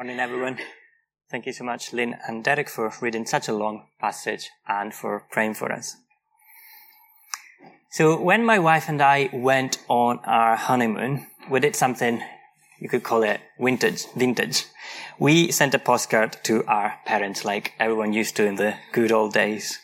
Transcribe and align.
Morning, 0.00 0.20
everyone. 0.20 0.58
Thank 1.28 1.46
you 1.46 1.52
so 1.52 1.64
much, 1.64 1.92
Lynn 1.92 2.14
and 2.28 2.44
Derek, 2.44 2.68
for 2.68 2.92
reading 3.00 3.26
such 3.26 3.48
a 3.48 3.52
long 3.52 3.88
passage 3.98 4.48
and 4.68 4.94
for 4.94 5.24
praying 5.32 5.54
for 5.54 5.72
us. 5.72 5.96
So, 7.90 8.16
when 8.20 8.46
my 8.46 8.60
wife 8.60 8.88
and 8.88 9.02
I 9.02 9.28
went 9.32 9.78
on 9.88 10.20
our 10.20 10.54
honeymoon, 10.54 11.26
we 11.50 11.58
did 11.58 11.74
something 11.74 12.22
you 12.78 12.88
could 12.88 13.02
call 13.02 13.24
it 13.24 13.40
vintage. 13.58 14.06
Vintage. 14.14 14.66
We 15.18 15.50
sent 15.50 15.74
a 15.74 15.80
postcard 15.80 16.36
to 16.44 16.64
our 16.66 16.94
parents, 17.04 17.44
like 17.44 17.72
everyone 17.80 18.12
used 18.12 18.36
to 18.36 18.46
in 18.46 18.54
the 18.54 18.76
good 18.92 19.10
old 19.10 19.32
days. 19.32 19.80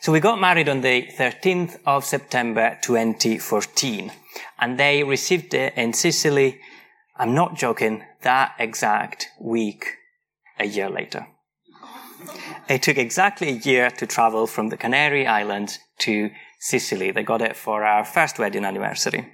So 0.00 0.12
we 0.12 0.20
got 0.20 0.40
married 0.40 0.68
on 0.68 0.82
the 0.82 1.08
13th 1.08 1.80
of 1.84 2.04
September 2.04 2.78
2014, 2.82 4.12
and 4.60 4.78
they 4.78 5.02
received 5.02 5.54
it 5.54 5.74
in 5.76 5.92
Sicily. 5.92 6.60
I'm 7.16 7.34
not 7.34 7.56
joking. 7.56 8.04
That 8.24 8.54
exact 8.58 9.28
week, 9.40 9.96
a 10.58 10.66
year 10.66 10.90
later. 10.90 11.28
It 12.68 12.82
took 12.82 12.96
exactly 12.96 13.48
a 13.48 13.60
year 13.70 13.90
to 13.90 14.06
travel 14.06 14.46
from 14.46 14.70
the 14.70 14.76
Canary 14.76 15.26
Islands 15.26 15.78
to 16.00 16.30
Sicily. 16.58 17.10
They 17.10 17.22
got 17.22 17.42
it 17.42 17.56
for 17.56 17.84
our 17.84 18.04
first 18.04 18.38
wedding 18.38 18.64
anniversary. 18.64 19.30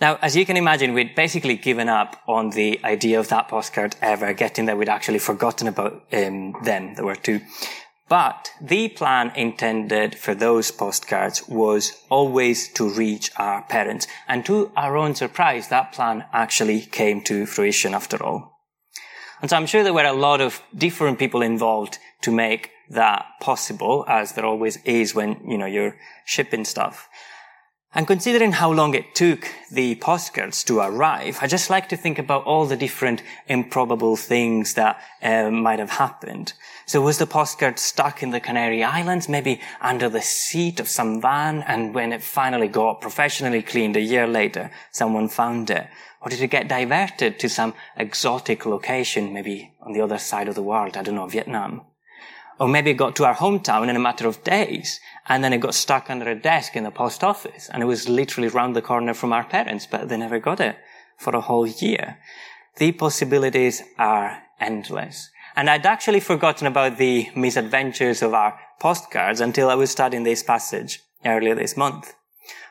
Now, 0.00 0.18
as 0.20 0.34
you 0.34 0.44
can 0.44 0.56
imagine, 0.56 0.92
we'd 0.92 1.14
basically 1.14 1.56
given 1.56 1.88
up 1.88 2.20
on 2.26 2.50
the 2.50 2.80
idea 2.84 3.20
of 3.20 3.28
that 3.28 3.46
postcard 3.46 3.94
ever 4.02 4.32
getting 4.34 4.66
there. 4.66 4.76
We'd 4.76 4.88
actually 4.88 5.20
forgotten 5.20 5.68
about 5.68 6.02
um, 6.12 6.54
them. 6.64 6.94
There 6.94 7.04
were 7.04 7.14
two. 7.14 7.40
But 8.08 8.50
the 8.60 8.88
plan 8.88 9.32
intended 9.34 10.14
for 10.14 10.34
those 10.34 10.70
postcards 10.70 11.48
was 11.48 12.04
always 12.10 12.68
to 12.74 12.88
reach 12.88 13.30
our 13.36 13.62
parents. 13.62 14.06
And 14.28 14.44
to 14.44 14.70
our 14.76 14.96
own 14.96 15.14
surprise, 15.14 15.68
that 15.68 15.92
plan 15.92 16.26
actually 16.32 16.82
came 16.82 17.22
to 17.22 17.46
fruition 17.46 17.94
after 17.94 18.22
all. 18.22 18.60
And 19.40 19.50
so 19.50 19.56
I'm 19.56 19.66
sure 19.66 19.82
there 19.82 19.94
were 19.94 20.04
a 20.04 20.12
lot 20.12 20.40
of 20.40 20.62
different 20.76 21.18
people 21.18 21.42
involved 21.42 21.98
to 22.22 22.30
make 22.30 22.70
that 22.90 23.26
possible, 23.40 24.04
as 24.06 24.32
there 24.32 24.44
always 24.44 24.76
is 24.84 25.14
when, 25.14 25.40
you 25.48 25.58
know, 25.58 25.66
you're 25.66 25.96
shipping 26.26 26.64
stuff. 26.64 27.08
And 27.96 28.08
considering 28.08 28.50
how 28.50 28.72
long 28.72 28.94
it 28.94 29.14
took 29.14 29.48
the 29.70 29.94
postcards 29.94 30.64
to 30.64 30.80
arrive, 30.80 31.38
I 31.40 31.46
just 31.46 31.70
like 31.70 31.88
to 31.90 31.96
think 31.96 32.18
about 32.18 32.44
all 32.44 32.66
the 32.66 32.76
different 32.76 33.22
improbable 33.46 34.16
things 34.16 34.74
that 34.74 35.00
um, 35.22 35.62
might 35.62 35.78
have 35.78 35.90
happened. 35.90 36.54
So 36.86 37.00
was 37.00 37.18
the 37.18 37.26
postcard 37.26 37.78
stuck 37.78 38.20
in 38.20 38.30
the 38.30 38.40
Canary 38.40 38.82
Islands, 38.82 39.28
maybe 39.28 39.60
under 39.80 40.08
the 40.08 40.22
seat 40.22 40.80
of 40.80 40.88
some 40.88 41.20
van, 41.20 41.62
and 41.62 41.94
when 41.94 42.12
it 42.12 42.22
finally 42.22 42.66
got 42.66 43.00
professionally 43.00 43.62
cleaned 43.62 43.96
a 43.96 44.00
year 44.00 44.26
later, 44.26 44.72
someone 44.90 45.28
found 45.28 45.70
it? 45.70 45.86
Or 46.20 46.30
did 46.30 46.42
it 46.42 46.48
get 46.48 46.66
diverted 46.66 47.38
to 47.38 47.48
some 47.48 47.74
exotic 47.96 48.66
location, 48.66 49.32
maybe 49.32 49.72
on 49.80 49.92
the 49.92 50.00
other 50.00 50.18
side 50.18 50.48
of 50.48 50.56
the 50.56 50.62
world, 50.62 50.96
I 50.96 51.02
don't 51.02 51.14
know, 51.14 51.28
Vietnam? 51.28 51.82
Or 52.58 52.68
maybe 52.68 52.90
it 52.90 52.94
got 52.94 53.16
to 53.16 53.24
our 53.24 53.34
hometown 53.34 53.88
in 53.88 53.96
a 53.96 54.00
matter 54.00 54.28
of 54.28 54.44
days, 54.44 55.00
and 55.28 55.42
then 55.42 55.52
it 55.52 55.58
got 55.58 55.74
stuck 55.74 56.08
under 56.08 56.28
a 56.28 56.40
desk 56.40 56.76
in 56.76 56.84
the 56.84 56.90
post 56.90 57.24
office, 57.24 57.68
and 57.72 57.82
it 57.82 57.86
was 57.86 58.08
literally 58.08 58.48
round 58.48 58.76
the 58.76 58.82
corner 58.82 59.14
from 59.14 59.32
our 59.32 59.44
parents, 59.44 59.86
but 59.86 60.08
they 60.08 60.16
never 60.16 60.38
got 60.38 60.60
it 60.60 60.76
for 61.18 61.34
a 61.34 61.40
whole 61.40 61.66
year. 61.66 62.18
The 62.76 62.92
possibilities 62.92 63.82
are 63.98 64.42
endless. 64.60 65.30
And 65.56 65.70
I'd 65.70 65.86
actually 65.86 66.20
forgotten 66.20 66.66
about 66.66 66.98
the 66.98 67.30
misadventures 67.36 68.22
of 68.22 68.34
our 68.34 68.58
postcards 68.80 69.40
until 69.40 69.70
I 69.70 69.76
was 69.76 69.90
studying 69.90 70.24
this 70.24 70.42
passage 70.42 71.00
earlier 71.24 71.54
this 71.54 71.76
month. 71.76 72.14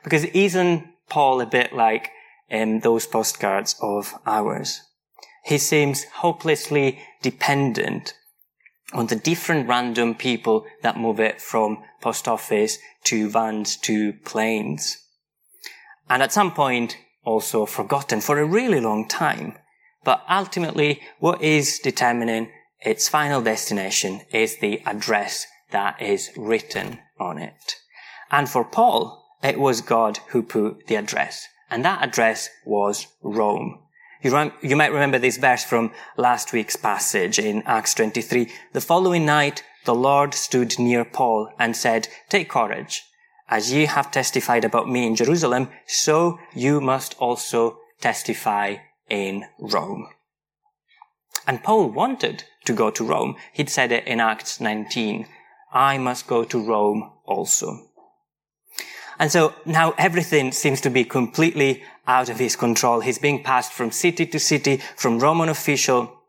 Because 0.03 0.25
isn't 0.25 0.85
Paul 1.09 1.39
a 1.39 1.45
bit 1.45 1.73
like 1.73 2.09
um, 2.51 2.81
those 2.81 3.07
postcards 3.07 3.75
of 3.81 4.13
ours? 4.25 4.81
He 5.45 5.57
seems 5.57 6.03
hopelessly 6.03 6.99
dependent 7.21 8.13
on 8.93 9.07
the 9.07 9.15
different 9.15 9.67
random 9.67 10.15
people 10.15 10.65
that 10.81 10.97
move 10.97 11.19
it 11.19 11.41
from 11.41 11.83
post 12.01 12.27
office 12.27 12.77
to 13.05 13.29
vans 13.29 13.77
to 13.77 14.13
planes. 14.25 14.97
And 16.09 16.21
at 16.21 16.33
some 16.33 16.53
point, 16.53 16.97
also 17.23 17.65
forgotten 17.65 18.21
for 18.21 18.39
a 18.39 18.45
really 18.45 18.79
long 18.79 19.07
time. 19.07 19.57
But 20.03 20.23
ultimately, 20.29 21.01
what 21.19 21.41
is 21.41 21.79
determining 21.79 22.51
its 22.81 23.07
final 23.07 23.41
destination 23.41 24.21
is 24.31 24.57
the 24.57 24.81
address 24.85 25.45
that 25.71 26.01
is 26.01 26.31
written 26.35 26.99
on 27.19 27.37
it. 27.37 27.75
And 28.29 28.49
for 28.49 28.65
Paul, 28.65 29.25
it 29.41 29.59
was 29.59 29.81
God 29.81 30.19
who 30.29 30.43
put 30.43 30.87
the 30.87 30.95
address. 30.95 31.47
And 31.69 31.83
that 31.85 32.03
address 32.03 32.49
was 32.65 33.07
Rome. 33.21 33.82
You, 34.23 34.51
you 34.61 34.77
might 34.77 34.93
remember 34.93 35.19
this 35.19 35.35
verse 35.35 35.65
from 35.65 35.91
last 36.15 36.53
week's 36.53 36.77
passage 36.77 37.37
in 37.37 37.61
Acts 37.65 37.93
23. 37.93 38.49
The 38.71 38.79
following 38.79 39.25
night, 39.25 39.63
the 39.83 39.93
Lord 39.93 40.33
stood 40.33 40.79
near 40.79 41.03
Paul 41.03 41.49
and 41.59 41.75
said, 41.75 42.07
Take 42.29 42.49
courage. 42.49 43.03
As 43.49 43.73
ye 43.73 43.85
have 43.85 44.11
testified 44.11 44.63
about 44.63 44.89
me 44.89 45.05
in 45.05 45.17
Jerusalem, 45.17 45.67
so 45.85 46.39
you 46.55 46.79
must 46.79 47.17
also 47.19 47.79
testify 47.99 48.77
in 49.09 49.43
Rome. 49.59 50.07
And 51.45 51.61
Paul 51.61 51.89
wanted 51.89 52.45
to 52.63 52.71
go 52.71 52.89
to 52.91 53.03
Rome. 53.03 53.35
He'd 53.51 53.69
said 53.69 53.91
it 53.91 54.07
in 54.07 54.21
Acts 54.21 54.61
19. 54.61 55.27
I 55.73 55.97
must 55.97 56.27
go 56.27 56.45
to 56.45 56.65
Rome 56.65 57.11
also. 57.25 57.89
And 59.19 59.31
so 59.31 59.53
now 59.65 59.93
everything 59.97 60.53
seems 60.53 60.79
to 60.81 60.89
be 60.89 61.03
completely 61.03 61.83
out 62.07 62.29
of 62.29 62.39
his 62.39 62.55
control. 62.55 62.99
He's 62.99 63.19
being 63.19 63.43
passed 63.43 63.71
from 63.71 63.91
city 63.91 64.25
to 64.27 64.39
city, 64.39 64.81
from 64.95 65.19
Roman 65.19 65.49
official 65.49 66.19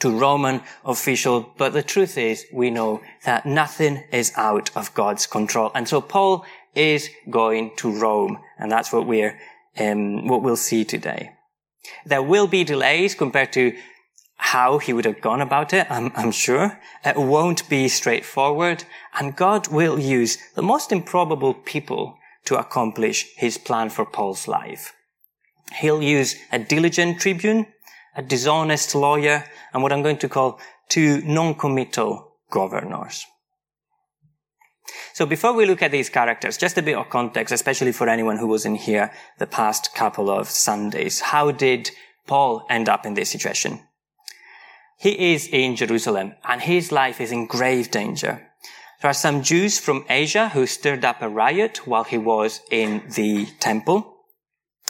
to 0.00 0.10
Roman 0.10 0.60
official. 0.84 1.52
But 1.56 1.72
the 1.72 1.82
truth 1.82 2.16
is, 2.18 2.46
we 2.52 2.70
know 2.70 3.00
that 3.24 3.46
nothing 3.46 4.04
is 4.12 4.32
out 4.36 4.70
of 4.76 4.94
God's 4.94 5.26
control. 5.26 5.70
And 5.74 5.88
so 5.88 6.00
Paul 6.00 6.44
is 6.74 7.08
going 7.28 7.72
to 7.76 7.90
Rome. 7.90 8.38
And 8.58 8.70
that's 8.70 8.92
what 8.92 9.06
we're, 9.06 9.38
um, 9.78 10.28
what 10.28 10.42
we'll 10.42 10.56
see 10.56 10.84
today. 10.84 11.32
There 12.04 12.22
will 12.22 12.46
be 12.46 12.64
delays 12.64 13.14
compared 13.14 13.52
to 13.54 13.74
how 14.36 14.78
he 14.78 14.92
would 14.92 15.04
have 15.04 15.20
gone 15.20 15.40
about 15.40 15.72
it, 15.72 15.90
I'm, 15.90 16.12
I'm, 16.14 16.30
sure. 16.30 16.78
It 17.04 17.16
won't 17.16 17.68
be 17.68 17.88
straightforward, 17.88 18.84
and 19.18 19.34
God 19.34 19.66
will 19.66 19.98
use 19.98 20.38
the 20.54 20.62
most 20.62 20.92
improbable 20.92 21.54
people 21.54 22.16
to 22.44 22.56
accomplish 22.56 23.26
his 23.36 23.58
plan 23.58 23.90
for 23.90 24.06
Paul's 24.06 24.46
life. 24.46 24.94
He'll 25.74 26.02
use 26.02 26.36
a 26.50 26.58
diligent 26.58 27.20
tribune, 27.20 27.66
a 28.16 28.22
dishonest 28.22 28.94
lawyer, 28.94 29.44
and 29.72 29.82
what 29.82 29.92
I'm 29.92 30.02
going 30.02 30.18
to 30.18 30.28
call 30.28 30.60
two 30.88 31.20
non-committal 31.22 32.32
governors. 32.50 33.26
So 35.12 35.26
before 35.26 35.52
we 35.52 35.66
look 35.66 35.82
at 35.82 35.90
these 35.90 36.08
characters, 36.08 36.56
just 36.56 36.78
a 36.78 36.82
bit 36.82 36.96
of 36.96 37.10
context, 37.10 37.52
especially 37.52 37.92
for 37.92 38.08
anyone 38.08 38.38
who 38.38 38.46
wasn't 38.46 38.80
here 38.80 39.12
the 39.38 39.46
past 39.46 39.94
couple 39.94 40.30
of 40.30 40.48
Sundays. 40.48 41.20
How 41.20 41.50
did 41.50 41.90
Paul 42.26 42.64
end 42.70 42.88
up 42.88 43.04
in 43.04 43.14
this 43.14 43.30
situation? 43.30 43.80
He 44.98 45.32
is 45.32 45.48
in 45.48 45.76
Jerusalem 45.76 46.34
and 46.44 46.60
his 46.60 46.90
life 46.90 47.20
is 47.20 47.32
in 47.32 47.46
grave 47.46 47.90
danger. 47.90 48.48
There 49.00 49.10
are 49.10 49.14
some 49.14 49.42
Jews 49.42 49.78
from 49.78 50.04
Asia 50.08 50.48
who 50.48 50.66
stirred 50.66 51.04
up 51.04 51.22
a 51.22 51.28
riot 51.28 51.86
while 51.86 52.04
he 52.04 52.18
was 52.18 52.60
in 52.70 53.02
the 53.14 53.46
temple. 53.60 54.17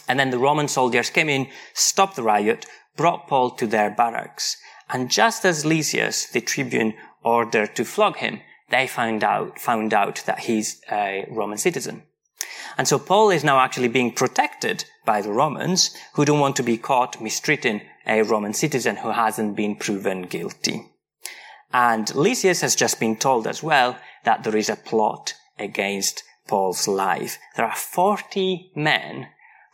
And 0.08 0.18
then 0.18 0.30
the 0.30 0.38
Roman 0.38 0.68
soldiers 0.68 1.10
came 1.10 1.28
in, 1.28 1.48
stopped 1.74 2.16
the 2.16 2.22
riot, 2.22 2.66
brought 2.96 3.28
Paul 3.28 3.50
to 3.52 3.66
their 3.66 3.90
barracks. 3.90 4.56
And 4.88 5.10
just 5.10 5.44
as 5.44 5.66
Lysias, 5.66 6.26
the 6.26 6.40
tribune, 6.40 6.94
ordered 7.22 7.76
to 7.76 7.84
flog 7.84 8.16
him, 8.16 8.40
they 8.70 8.86
found 8.86 9.22
out, 9.22 9.58
found 9.58 9.92
out 9.92 10.22
that 10.26 10.40
he's 10.40 10.80
a 10.90 11.26
Roman 11.30 11.58
citizen. 11.58 12.02
And 12.76 12.86
so 12.86 12.98
Paul 12.98 13.30
is 13.30 13.44
now 13.44 13.58
actually 13.58 13.88
being 13.88 14.12
protected 14.12 14.84
by 15.04 15.20
the 15.20 15.32
Romans 15.32 15.94
who 16.14 16.24
don't 16.24 16.40
want 16.40 16.56
to 16.56 16.62
be 16.62 16.76
caught 16.76 17.20
mistreating 17.20 17.82
a 18.06 18.22
Roman 18.22 18.54
citizen 18.54 18.96
who 18.96 19.10
hasn't 19.10 19.56
been 19.56 19.76
proven 19.76 20.22
guilty. 20.22 20.86
And 21.72 22.14
Lysias 22.14 22.60
has 22.62 22.74
just 22.74 23.00
been 23.00 23.16
told 23.16 23.46
as 23.46 23.62
well 23.62 23.98
that 24.24 24.44
there 24.44 24.56
is 24.56 24.68
a 24.70 24.76
plot 24.76 25.34
against 25.58 26.22
Paul's 26.46 26.88
life. 26.88 27.38
There 27.56 27.66
are 27.66 27.76
40 27.76 28.72
men 28.74 29.28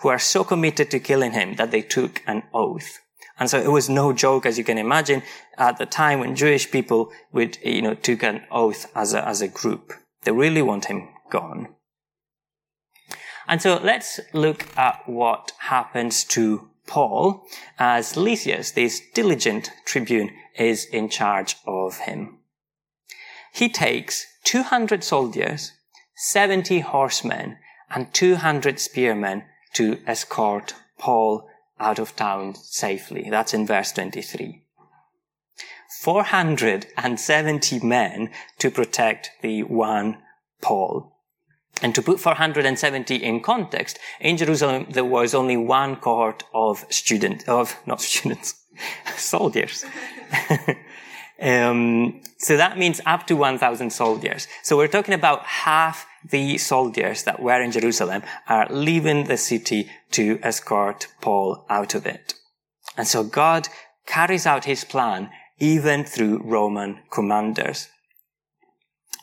who 0.05 0.11
are 0.11 0.19
so 0.19 0.45
committed 0.45 0.91
to 0.91 1.01
killing 1.01 1.33
him 1.33 1.55
that 1.55 1.71
they 1.71 1.81
took 1.81 2.23
an 2.27 2.43
oath. 2.53 3.01
And 3.39 3.49
so 3.49 3.59
it 3.59 3.73
was 3.73 3.89
no 3.89 4.12
joke, 4.12 4.45
as 4.45 4.59
you 4.59 4.62
can 4.62 4.77
imagine, 4.77 5.23
at 5.56 5.79
the 5.79 5.87
time 5.87 6.21
when 6.21 6.37
Jewish 6.37 6.71
people 6.71 7.11
would, 7.33 7.56
you 7.65 7.81
know, 7.81 7.95
took 7.95 8.23
an 8.23 8.43
oath 8.51 8.87
as 8.95 9.15
a, 9.15 9.27
as 9.27 9.41
a 9.41 9.49
group. 9.49 9.95
They 10.25 10.31
really 10.31 10.61
want 10.61 10.85
him 10.85 11.09
gone. 11.31 11.69
And 13.49 13.62
so 13.62 13.81
let's 13.83 14.21
look 14.35 14.67
at 14.77 15.09
what 15.09 15.53
happens 15.56 16.23
to 16.25 16.69
Paul 16.87 17.47
as 17.79 18.15
Lysias, 18.15 18.73
this 18.73 19.01
diligent 19.15 19.71
tribune, 19.87 20.33
is 20.59 20.85
in 20.85 21.09
charge 21.09 21.56
of 21.67 22.01
him. 22.01 22.41
He 23.55 23.71
takes 23.71 24.27
200 24.45 25.03
soldiers, 25.03 25.73
70 26.15 26.81
horsemen, 26.81 27.56
and 27.89 28.12
200 28.12 28.79
spearmen 28.79 29.45
to 29.75 30.00
escort 30.06 30.75
Paul 30.99 31.49
out 31.79 31.99
of 31.99 32.17
town 32.17 32.55
safely. 32.55 33.29
That's 33.31 33.55
in 33.55 33.67
verse 33.67 33.93
23. 33.93 34.62
470 36.00 37.81
men 37.81 38.31
to 38.59 38.71
protect 38.71 39.31
the 39.43 39.62
one 39.62 40.19
Paul. 40.61 41.12
And 41.82 41.94
to 41.94 42.03
put 42.03 42.21
470 42.21 43.17
in 43.17 43.41
context, 43.41 43.99
in 44.21 44.37
Jerusalem 44.37 44.87
there 44.91 45.05
was 45.05 45.35
only 45.35 45.56
one 45.56 45.97
cohort 45.97 46.44
of 46.53 46.85
students, 46.91 47.49
of, 47.49 47.77
not 47.87 48.00
students, 48.11 48.55
soldiers. 49.17 49.85
um, 51.41 52.20
so 52.38 52.56
that 52.56 52.79
means 52.79 53.00
up 53.06 53.27
to 53.27 53.37
1,000 53.37 53.91
soldiers. 53.91 54.47
So 54.62 54.77
we're 54.77 54.88
talking 54.88 55.15
about 55.15 55.44
half 55.44 56.06
the 56.31 56.59
soldiers 56.59 57.25
that 57.25 57.41
were 57.41 57.61
in 57.61 57.71
Jerusalem 57.71 58.23
are 58.49 58.67
leaving 58.71 59.25
the 59.25 59.37
city 59.37 59.91
to 60.12 60.38
escort 60.43 61.09
Paul 61.21 61.67
out 61.69 61.94
of 61.94 62.06
it. 62.06 62.35
And 62.97 63.06
so 63.06 63.25
God 63.25 63.69
carries 64.06 64.47
out 64.47 64.65
his 64.65 64.85
plan 64.85 65.31
even 65.59 66.05
through 66.05 66.43
Roman 66.43 67.00
commanders. 67.11 67.88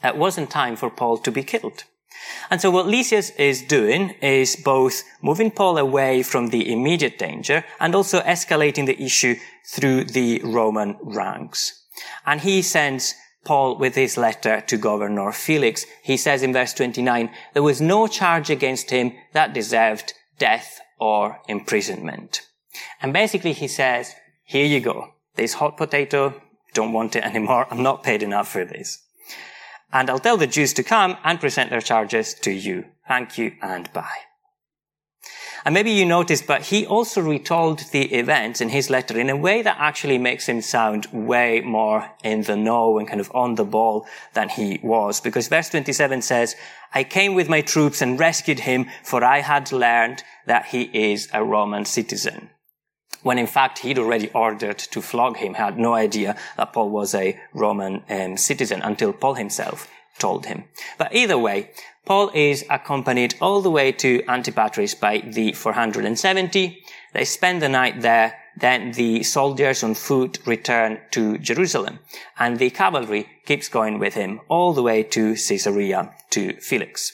It 0.03 0.17
wasn't 0.17 0.49
time 0.49 0.75
for 0.75 0.89
Paul 0.89 1.17
to 1.19 1.31
be 1.31 1.43
killed. 1.43 1.83
And 2.49 2.59
so 2.61 2.69
what 2.69 2.87
Lysias 2.87 3.31
is 3.31 3.61
doing 3.61 4.11
is 4.21 4.55
both 4.55 5.03
moving 5.21 5.51
Paul 5.51 5.77
away 5.77 6.23
from 6.23 6.47
the 6.47 6.71
immediate 6.71 7.17
danger 7.17 7.63
and 7.79 7.95
also 7.95 8.19
escalating 8.21 8.85
the 8.85 9.01
issue 9.01 9.35
through 9.67 10.05
the 10.05 10.41
Roman 10.43 10.97
ranks. 11.01 11.85
And 12.25 12.41
he 12.41 12.61
sends 12.61 13.15
Paul 13.43 13.77
with 13.77 13.95
his 13.95 14.17
letter 14.17 14.61
to 14.61 14.77
Governor 14.77 15.31
Felix. 15.31 15.85
He 16.03 16.17
says 16.17 16.43
in 16.43 16.53
verse 16.53 16.73
29, 16.73 17.31
there 17.53 17.63
was 17.63 17.81
no 17.81 18.07
charge 18.07 18.49
against 18.49 18.91
him 18.91 19.13
that 19.33 19.53
deserved 19.53 20.13
death 20.37 20.79
or 20.99 21.39
imprisonment. 21.47 22.41
And 23.01 23.13
basically 23.13 23.53
he 23.53 23.67
says, 23.67 24.13
here 24.43 24.65
you 24.65 24.79
go. 24.79 25.13
This 25.35 25.55
hot 25.55 25.77
potato, 25.77 26.41
don't 26.73 26.93
want 26.93 27.15
it 27.15 27.23
anymore. 27.23 27.67
I'm 27.71 27.83
not 27.83 28.03
paid 28.03 28.23
enough 28.23 28.49
for 28.49 28.65
this. 28.65 29.03
And 29.91 30.09
I'll 30.09 30.19
tell 30.19 30.37
the 30.37 30.47
Jews 30.47 30.73
to 30.73 30.83
come 30.83 31.17
and 31.23 31.39
present 31.39 31.69
their 31.69 31.81
charges 31.81 32.33
to 32.35 32.51
you. 32.51 32.85
Thank 33.07 33.37
you 33.37 33.53
and 33.61 33.91
bye. 33.91 34.30
And 35.63 35.73
maybe 35.73 35.91
you 35.91 36.05
noticed, 36.05 36.47
but 36.47 36.63
he 36.63 36.85
also 36.85 37.21
retold 37.21 37.79
the 37.91 38.13
events 38.13 38.61
in 38.61 38.69
his 38.69 38.89
letter 38.89 39.19
in 39.19 39.29
a 39.29 39.37
way 39.37 39.61
that 39.61 39.77
actually 39.79 40.17
makes 40.17 40.47
him 40.47 40.61
sound 40.61 41.05
way 41.11 41.61
more 41.61 42.09
in 42.23 42.43
the 42.43 42.55
know 42.55 42.97
and 42.97 43.07
kind 43.07 43.21
of 43.21 43.31
on 43.35 43.55
the 43.55 43.65
ball 43.65 44.07
than 44.33 44.49
he 44.49 44.79
was. 44.81 45.21
Because 45.21 45.47
verse 45.47 45.69
27 45.69 46.21
says, 46.21 46.55
I 46.93 47.03
came 47.03 47.35
with 47.35 47.47
my 47.49 47.61
troops 47.61 48.01
and 48.01 48.19
rescued 48.19 48.61
him, 48.61 48.87
for 49.03 49.23
I 49.23 49.41
had 49.41 49.71
learned 49.71 50.23
that 50.47 50.67
he 50.67 50.83
is 50.93 51.29
a 51.33 51.43
Roman 51.43 51.85
citizen 51.85 52.49
when 53.23 53.37
in 53.37 53.47
fact 53.47 53.79
he'd 53.79 53.99
already 53.99 54.29
ordered 54.31 54.79
to 54.79 55.01
flog 55.01 55.37
him, 55.37 55.53
had 55.53 55.77
no 55.77 55.93
idea 55.93 56.35
that 56.57 56.73
Paul 56.73 56.89
was 56.89 57.13
a 57.13 57.39
Roman 57.53 58.03
um, 58.09 58.37
citizen 58.37 58.81
until 58.81 59.13
Paul 59.13 59.35
himself 59.35 59.87
told 60.17 60.45
him. 60.45 60.65
But 60.97 61.13
either 61.15 61.37
way, 61.37 61.71
Paul 62.05 62.31
is 62.33 62.65
accompanied 62.69 63.35
all 63.39 63.61
the 63.61 63.69
way 63.69 63.91
to 63.93 64.23
Antipatris 64.23 64.99
by 64.99 65.19
the 65.19 65.53
470. 65.53 66.83
They 67.13 67.25
spend 67.25 67.61
the 67.61 67.69
night 67.69 68.01
there. 68.01 68.37
Then 68.57 68.91
the 68.91 69.23
soldiers 69.23 69.81
on 69.83 69.93
foot 69.93 70.39
return 70.45 70.99
to 71.11 71.37
Jerusalem 71.37 71.99
and 72.37 72.57
the 72.57 72.69
cavalry 72.69 73.27
keeps 73.45 73.69
going 73.69 73.97
with 73.97 74.15
him 74.15 74.41
all 74.49 74.73
the 74.73 74.83
way 74.83 75.03
to 75.03 75.35
Caesarea 75.35 76.13
to 76.31 76.59
Felix. 76.59 77.13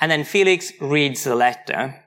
And 0.00 0.10
then 0.10 0.24
Felix 0.24 0.72
reads 0.80 1.24
the 1.24 1.34
letter 1.34 2.04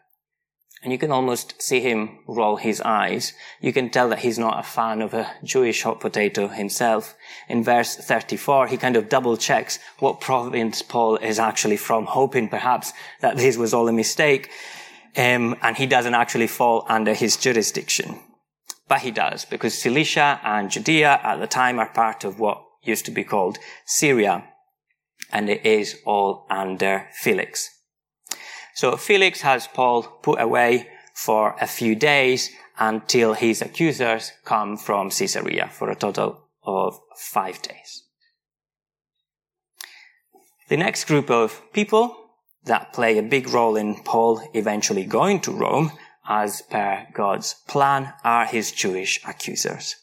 and 0.83 0.91
you 0.91 0.99
can 0.99 1.11
almost 1.11 1.61
see 1.61 1.79
him 1.79 2.19
roll 2.27 2.57
his 2.57 2.81
eyes. 2.81 3.31
You 3.61 3.71
can 3.71 3.89
tell 3.89 4.09
that 4.09 4.19
he's 4.19 4.37
not 4.37 4.59
a 4.59 4.63
fan 4.63 5.01
of 5.01 5.13
a 5.13 5.31
Jewish 5.41 5.81
hot 5.83 6.01
potato 6.01 6.49
himself. 6.49 7.15
In 7.47 7.63
verse 7.63 7.95
34, 7.95 8.67
he 8.67 8.75
kind 8.75 8.97
of 8.97 9.07
double 9.07 9.37
checks 9.37 9.79
what 9.99 10.19
province 10.19 10.81
Paul 10.81 11.15
is 11.15 11.39
actually 11.39 11.77
from, 11.77 12.05
hoping 12.05 12.49
perhaps 12.49 12.91
that 13.21 13.37
this 13.37 13.55
was 13.55 13.73
all 13.73 13.87
a 13.87 13.93
mistake. 13.93 14.51
Um, 15.15 15.55
and 15.61 15.77
he 15.77 15.85
doesn't 15.85 16.15
actually 16.15 16.47
fall 16.47 16.85
under 16.89 17.13
his 17.13 17.37
jurisdiction. 17.37 18.19
But 18.89 19.01
he 19.01 19.11
does, 19.11 19.45
because 19.45 19.81
Cilicia 19.81 20.41
and 20.43 20.69
Judea 20.69 21.21
at 21.23 21.39
the 21.39 21.47
time 21.47 21.79
are 21.79 21.89
part 21.89 22.25
of 22.25 22.39
what 22.39 22.61
used 22.81 23.05
to 23.05 23.11
be 23.11 23.23
called 23.23 23.57
Syria. 23.85 24.43
And 25.31 25.49
it 25.49 25.65
is 25.65 25.99
all 26.05 26.45
under 26.49 27.07
Felix. 27.13 27.72
So 28.75 28.97
Felix 28.97 29.41
has 29.41 29.67
Paul 29.67 30.03
put 30.03 30.41
away 30.41 30.87
for 31.13 31.55
a 31.61 31.67
few 31.67 31.95
days 31.95 32.49
until 32.79 33.33
his 33.33 33.61
accusers 33.61 34.31
come 34.45 34.77
from 34.77 35.11
Caesarea 35.11 35.69
for 35.71 35.89
a 35.89 35.95
total 35.95 36.47
of 36.63 36.99
five 37.15 37.61
days. 37.61 38.03
The 40.69 40.77
next 40.77 41.05
group 41.05 41.29
of 41.29 41.61
people 41.71 42.17
that 42.65 42.93
play 42.93 43.17
a 43.17 43.23
big 43.23 43.49
role 43.49 43.75
in 43.75 43.95
Paul 44.03 44.41
eventually 44.53 45.05
going 45.05 45.41
to 45.41 45.51
Rome 45.51 45.91
as 46.27 46.61
per 46.61 47.05
God's 47.13 47.55
plan 47.67 48.13
are 48.23 48.45
his 48.45 48.71
Jewish 48.71 49.19
accusers. 49.27 49.97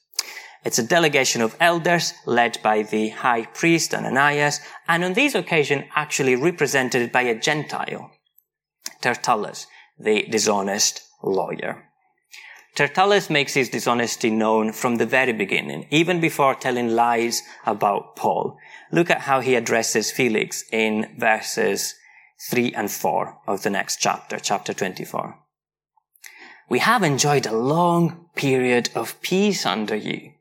It's 0.63 0.79
a 0.79 0.87
delegation 0.87 1.41
of 1.41 1.57
elders 1.59 2.13
led 2.27 2.59
by 2.63 2.83
the 2.83 3.09
high 3.09 3.47
priest 3.47 3.95
Ananias 3.95 4.61
and 4.87 5.03
on 5.03 5.15
this 5.15 5.35
occasion 5.35 5.87
actually 5.97 6.37
represented 6.37 7.11
by 7.11 7.23
a 7.23 7.35
Gentile 7.35 8.11
Tertullus, 9.01 9.67
the 9.99 10.27
dishonest 10.31 11.03
lawyer. 11.23 11.85
Tertullus 12.75 13.29
makes 13.29 13.55
his 13.55 13.69
dishonesty 13.69 14.31
known 14.31 14.73
from 14.73 14.97
the 14.97 15.07
very 15.07 15.33
beginning, 15.33 15.87
even 15.91 16.21
before 16.21 16.55
telling 16.55 16.89
lies 16.89 17.43
about 17.67 18.17
Paul. 18.17 18.57
Look 18.93 19.11
at 19.11 19.23
how 19.23 19.41
he 19.41 19.55
addresses 19.55 20.13
Felix 20.13 20.65
in 20.71 21.15
verses 21.19 21.95
3 22.49 22.73
and 22.75 22.91
4 22.91 23.39
of 23.47 23.63
the 23.63 23.71
next 23.71 23.97
chapter, 23.97 24.39
chapter 24.39 24.73
24. 24.73 25.37
We 26.69 26.79
have 26.79 27.03
enjoyed 27.03 27.47
a 27.47 27.57
long 27.57 28.27
period 28.37 28.91
of 28.95 29.21
peace 29.21 29.67
under 29.67 29.97
you, 29.97 30.33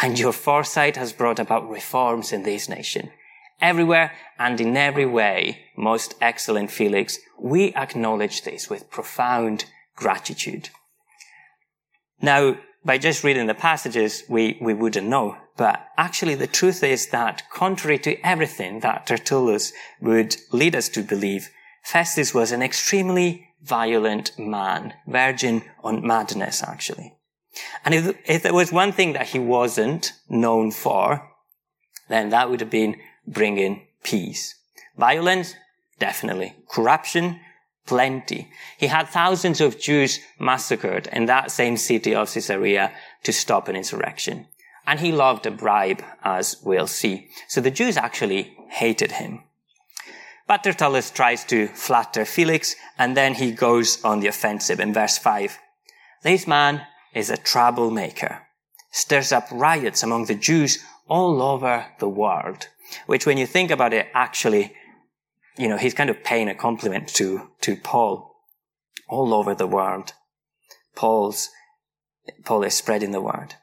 and 0.00 0.18
your 0.18 0.32
foresight 0.32 0.96
has 0.96 1.12
brought 1.12 1.38
about 1.38 1.68
reforms 1.68 2.32
in 2.32 2.42
this 2.42 2.68
nation 2.68 3.10
everywhere 3.60 4.12
and 4.38 4.60
in 4.60 4.76
every 4.76 5.06
way, 5.06 5.66
most 5.76 6.14
excellent 6.20 6.70
Felix, 6.70 7.18
we 7.38 7.74
acknowledge 7.74 8.42
this 8.42 8.68
with 8.68 8.90
profound 8.90 9.66
gratitude. 9.96 10.70
Now, 12.20 12.56
by 12.84 12.98
just 12.98 13.24
reading 13.24 13.46
the 13.46 13.54
passages, 13.54 14.24
we, 14.28 14.58
we 14.60 14.74
wouldn't 14.74 15.08
know. 15.08 15.36
But 15.56 15.86
actually, 15.96 16.34
the 16.34 16.46
truth 16.46 16.82
is 16.82 17.08
that 17.08 17.48
contrary 17.50 17.98
to 18.00 18.20
everything 18.26 18.80
that 18.80 19.06
Tertullus 19.06 19.72
would 20.00 20.36
lead 20.52 20.74
us 20.74 20.88
to 20.90 21.02
believe, 21.02 21.48
Festus 21.82 22.34
was 22.34 22.50
an 22.50 22.62
extremely 22.62 23.48
violent 23.62 24.38
man, 24.38 24.94
verging 25.06 25.64
on 25.82 26.06
madness, 26.06 26.62
actually. 26.62 27.16
And 27.84 27.94
if, 27.94 28.16
if 28.26 28.42
there 28.42 28.54
was 28.54 28.72
one 28.72 28.92
thing 28.92 29.12
that 29.12 29.28
he 29.28 29.38
wasn't 29.38 30.12
known 30.28 30.70
for, 30.70 31.30
then 32.08 32.30
that 32.30 32.50
would 32.50 32.60
have 32.60 32.70
been 32.70 32.96
bringing 33.26 33.86
peace. 34.02 34.54
Violence? 34.96 35.54
Definitely. 35.98 36.54
Corruption? 36.68 37.40
Plenty. 37.86 38.50
He 38.78 38.86
had 38.86 39.08
thousands 39.08 39.60
of 39.60 39.78
Jews 39.78 40.20
massacred 40.38 41.08
in 41.12 41.26
that 41.26 41.50
same 41.50 41.76
city 41.76 42.14
of 42.14 42.32
Caesarea 42.32 42.92
to 43.24 43.32
stop 43.32 43.68
an 43.68 43.76
insurrection. 43.76 44.46
And 44.86 45.00
he 45.00 45.12
loved 45.12 45.46
a 45.46 45.50
bribe, 45.50 46.02
as 46.22 46.56
we'll 46.62 46.86
see. 46.86 47.28
So 47.48 47.60
the 47.60 47.70
Jews 47.70 47.96
actually 47.96 48.56
hated 48.68 49.12
him. 49.12 49.42
But 50.46 50.62
Tertullus 50.62 51.10
tries 51.10 51.44
to 51.44 51.68
flatter 51.68 52.24
Felix, 52.24 52.76
and 52.98 53.16
then 53.16 53.34
he 53.34 53.52
goes 53.52 54.02
on 54.04 54.20
the 54.20 54.28
offensive 54.28 54.78
in 54.78 54.92
verse 54.92 55.16
5. 55.16 55.58
This 56.22 56.46
man 56.46 56.86
is 57.14 57.30
a 57.30 57.36
troublemaker, 57.36 58.42
stirs 58.90 59.32
up 59.32 59.48
riots 59.50 60.02
among 60.02 60.26
the 60.26 60.34
Jews 60.34 60.84
all 61.08 61.40
over 61.40 61.86
the 61.98 62.08
world 62.08 62.68
which 63.06 63.26
when 63.26 63.38
you 63.38 63.46
think 63.46 63.70
about 63.70 63.92
it, 63.92 64.08
actually, 64.14 64.74
you 65.56 65.68
know, 65.68 65.76
he's 65.76 65.94
kind 65.94 66.10
of 66.10 66.24
paying 66.24 66.48
a 66.48 66.54
compliment 66.54 67.08
to, 67.08 67.50
to 67.60 67.76
Paul 67.76 68.34
all 69.08 69.34
over 69.34 69.54
the 69.54 69.66
world. 69.66 70.12
Paul's, 70.94 71.50
Paul 72.44 72.62
is 72.64 72.74
spreading 72.74 73.12
the 73.12 73.20
word. 73.20 73.54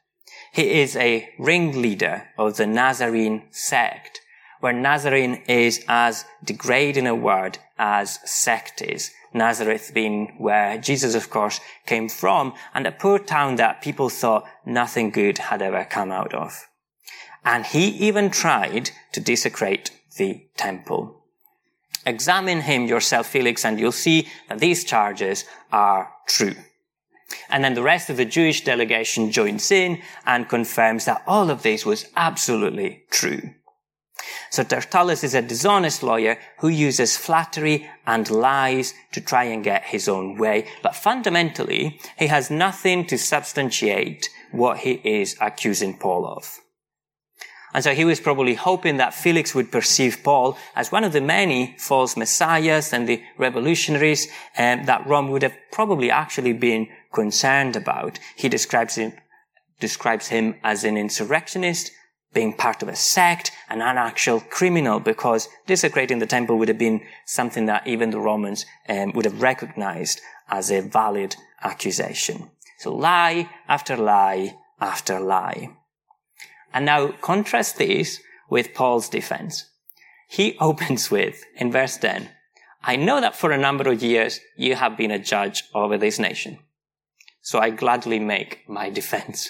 He 0.53 0.81
is 0.81 0.95
a 0.95 1.29
ringleader 1.39 2.27
of 2.37 2.57
the 2.57 2.67
Nazarene 2.67 3.43
sect, 3.51 4.19
where 4.59 4.73
Nazarene 4.73 5.41
is 5.47 5.83
as 5.87 6.25
degrading 6.43 7.07
a 7.07 7.15
word 7.15 7.57
as 7.77 8.19
sect 8.29 8.81
is. 8.81 9.11
Nazareth 9.33 9.91
being 9.93 10.35
where 10.37 10.77
Jesus, 10.77 11.15
of 11.15 11.29
course, 11.29 11.61
came 11.85 12.09
from, 12.09 12.53
and 12.73 12.85
a 12.85 12.91
poor 12.91 13.17
town 13.17 13.55
that 13.55 13.81
people 13.81 14.09
thought 14.09 14.45
nothing 14.65 15.09
good 15.09 15.37
had 15.37 15.61
ever 15.61 15.85
come 15.85 16.11
out 16.11 16.33
of. 16.33 16.67
And 17.43 17.65
he 17.65 17.87
even 17.87 18.29
tried 18.29 18.91
to 19.13 19.19
desecrate 19.19 19.91
the 20.17 20.45
temple. 20.57 21.23
Examine 22.05 22.61
him 22.61 22.85
yourself, 22.85 23.27
Felix, 23.27 23.63
and 23.65 23.79
you'll 23.79 23.91
see 23.91 24.27
that 24.49 24.59
these 24.59 24.83
charges 24.83 25.45
are 25.71 26.11
true. 26.27 26.55
And 27.49 27.63
then 27.63 27.75
the 27.75 27.83
rest 27.83 28.09
of 28.09 28.17
the 28.17 28.25
Jewish 28.25 28.63
delegation 28.63 29.31
joins 29.31 29.71
in 29.71 30.01
and 30.25 30.49
confirms 30.49 31.05
that 31.05 31.23
all 31.27 31.49
of 31.49 31.63
this 31.63 31.85
was 31.85 32.07
absolutely 32.15 33.03
true. 33.09 33.41
So 34.49 34.63
Tertullus 34.63 35.23
is 35.23 35.33
a 35.33 35.41
dishonest 35.41 36.03
lawyer 36.03 36.37
who 36.59 36.67
uses 36.67 37.17
flattery 37.17 37.89
and 38.05 38.29
lies 38.29 38.93
to 39.13 39.21
try 39.21 39.45
and 39.45 39.63
get 39.63 39.83
his 39.85 40.09
own 40.09 40.37
way. 40.37 40.67
But 40.83 40.95
fundamentally, 40.95 41.99
he 42.17 42.27
has 42.27 42.51
nothing 42.51 43.05
to 43.07 43.17
substantiate 43.17 44.29
what 44.51 44.79
he 44.79 44.93
is 45.03 45.37
accusing 45.39 45.97
Paul 45.97 46.25
of. 46.25 46.60
And 47.73 47.83
so 47.83 47.93
he 47.93 48.05
was 48.05 48.19
probably 48.19 48.55
hoping 48.55 48.97
that 48.97 49.13
Felix 49.13 49.55
would 49.55 49.71
perceive 49.71 50.23
Paul 50.23 50.57
as 50.75 50.91
one 50.91 51.03
of 51.03 51.13
the 51.13 51.21
many 51.21 51.75
false 51.77 52.17
messiahs 52.17 52.91
and 52.91 53.07
the 53.07 53.23
revolutionaries 53.37 54.27
um, 54.57 54.85
that 54.85 55.07
Rome 55.07 55.29
would 55.29 55.43
have 55.43 55.55
probably 55.71 56.11
actually 56.11 56.53
been 56.53 56.89
concerned 57.13 57.75
about. 57.75 58.19
He 58.35 58.49
describes 58.49 58.95
him, 58.95 59.13
describes 59.79 60.27
him 60.27 60.55
as 60.63 60.83
an 60.83 60.97
insurrectionist, 60.97 61.91
being 62.33 62.53
part 62.53 62.81
of 62.81 62.89
a 62.89 62.95
sect 62.95 63.51
and 63.69 63.81
an 63.81 63.97
actual 63.97 64.39
criminal 64.39 64.99
because 64.99 65.49
desecrating 65.67 66.19
the 66.19 66.25
temple 66.25 66.57
would 66.57 66.69
have 66.69 66.77
been 66.77 67.01
something 67.25 67.65
that 67.65 67.85
even 67.85 68.09
the 68.09 68.19
Romans 68.19 68.65
um, 68.87 69.11
would 69.13 69.25
have 69.25 69.41
recognized 69.41 70.21
as 70.49 70.71
a 70.71 70.81
valid 70.81 71.35
accusation. 71.61 72.49
So 72.79 72.93
lie 72.95 73.49
after 73.67 73.97
lie 73.97 74.55
after 74.79 75.19
lie. 75.19 75.69
And 76.73 76.85
now 76.85 77.11
contrast 77.21 77.77
this 77.77 78.19
with 78.49 78.73
Paul's 78.73 79.09
defense. 79.09 79.65
He 80.27 80.57
opens 80.59 81.11
with, 81.11 81.43
in 81.55 81.71
verse 81.71 81.97
10, 81.97 82.29
I 82.83 82.95
know 82.95 83.21
that 83.21 83.35
for 83.35 83.51
a 83.51 83.57
number 83.57 83.89
of 83.91 84.01
years 84.01 84.39
you 84.57 84.75
have 84.75 84.97
been 84.97 85.11
a 85.11 85.19
judge 85.19 85.63
over 85.73 85.97
this 85.97 86.17
nation. 86.17 86.59
So 87.41 87.59
I 87.59 87.69
gladly 87.69 88.19
make 88.19 88.67
my 88.67 88.89
defense. 88.89 89.49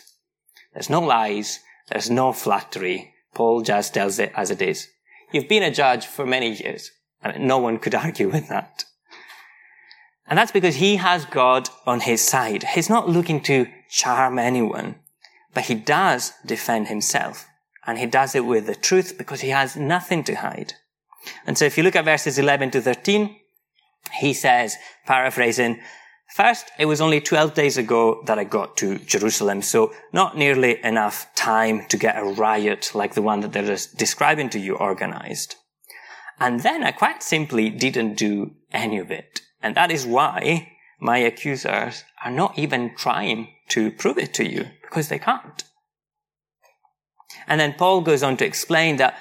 There's 0.73 0.89
no 0.89 1.01
lies. 1.01 1.59
There's 1.89 2.09
no 2.09 2.33
flattery. 2.33 3.13
Paul 3.33 3.61
just 3.61 3.93
tells 3.93 4.19
it 4.19 4.31
as 4.35 4.51
it 4.51 4.61
is. 4.61 4.87
You've 5.31 5.47
been 5.47 5.63
a 5.63 5.71
judge 5.71 6.05
for 6.05 6.25
many 6.25 6.53
years. 6.53 6.91
No 7.37 7.57
one 7.57 7.79
could 7.79 7.95
argue 8.05 8.29
with 8.29 8.49
that. 8.49 8.85
And 10.27 10.37
that's 10.37 10.51
because 10.51 10.75
he 10.75 10.95
has 10.97 11.25
God 11.25 11.69
on 11.85 12.01
his 12.01 12.21
side. 12.21 12.63
He's 12.63 12.89
not 12.89 13.09
looking 13.09 13.41
to 13.41 13.67
charm 13.89 14.39
anyone, 14.39 14.95
but 15.53 15.65
he 15.65 15.75
does 15.75 16.33
defend 16.45 16.87
himself. 16.87 17.47
And 17.85 17.97
he 17.97 18.05
does 18.05 18.35
it 18.35 18.45
with 18.45 18.67
the 18.67 18.75
truth 18.75 19.17
because 19.17 19.41
he 19.41 19.49
has 19.49 19.75
nothing 19.75 20.23
to 20.25 20.35
hide. 20.35 20.73
And 21.45 21.57
so 21.57 21.65
if 21.65 21.77
you 21.77 21.83
look 21.83 21.95
at 21.95 22.05
verses 22.05 22.37
11 22.37 22.71
to 22.71 22.81
13, 22.81 23.35
he 24.19 24.33
says, 24.33 24.77
paraphrasing, 25.05 25.79
First, 26.33 26.71
it 26.79 26.85
was 26.85 27.01
only 27.01 27.19
12 27.19 27.53
days 27.53 27.77
ago 27.77 28.23
that 28.25 28.39
I 28.39 28.45
got 28.45 28.77
to 28.77 28.99
Jerusalem, 28.99 29.61
so 29.61 29.93
not 30.13 30.37
nearly 30.37 30.81
enough 30.81 31.27
time 31.35 31.85
to 31.87 31.97
get 31.97 32.17
a 32.17 32.23
riot 32.23 32.91
like 32.95 33.15
the 33.15 33.21
one 33.21 33.41
that 33.41 33.51
they're 33.51 33.77
describing 33.97 34.49
to 34.51 34.59
you 34.59 34.77
organized. 34.77 35.55
And 36.39 36.61
then 36.61 36.83
I 36.83 36.91
quite 36.93 37.21
simply 37.21 37.69
didn't 37.69 38.15
do 38.15 38.55
any 38.71 38.97
of 38.97 39.11
it. 39.11 39.41
And 39.61 39.75
that 39.75 39.91
is 39.91 40.05
why 40.05 40.70
my 41.01 41.17
accusers 41.17 42.03
are 42.23 42.31
not 42.31 42.57
even 42.57 42.95
trying 42.95 43.49
to 43.69 43.91
prove 43.91 44.19
it 44.19 44.33
to 44.35 44.47
you, 44.47 44.67
because 44.83 45.09
they 45.09 45.19
can't. 45.19 45.63
And 47.47 47.59
then 47.59 47.73
Paul 47.73 48.01
goes 48.01 48.23
on 48.23 48.37
to 48.37 48.45
explain 48.45 48.97
that 48.97 49.17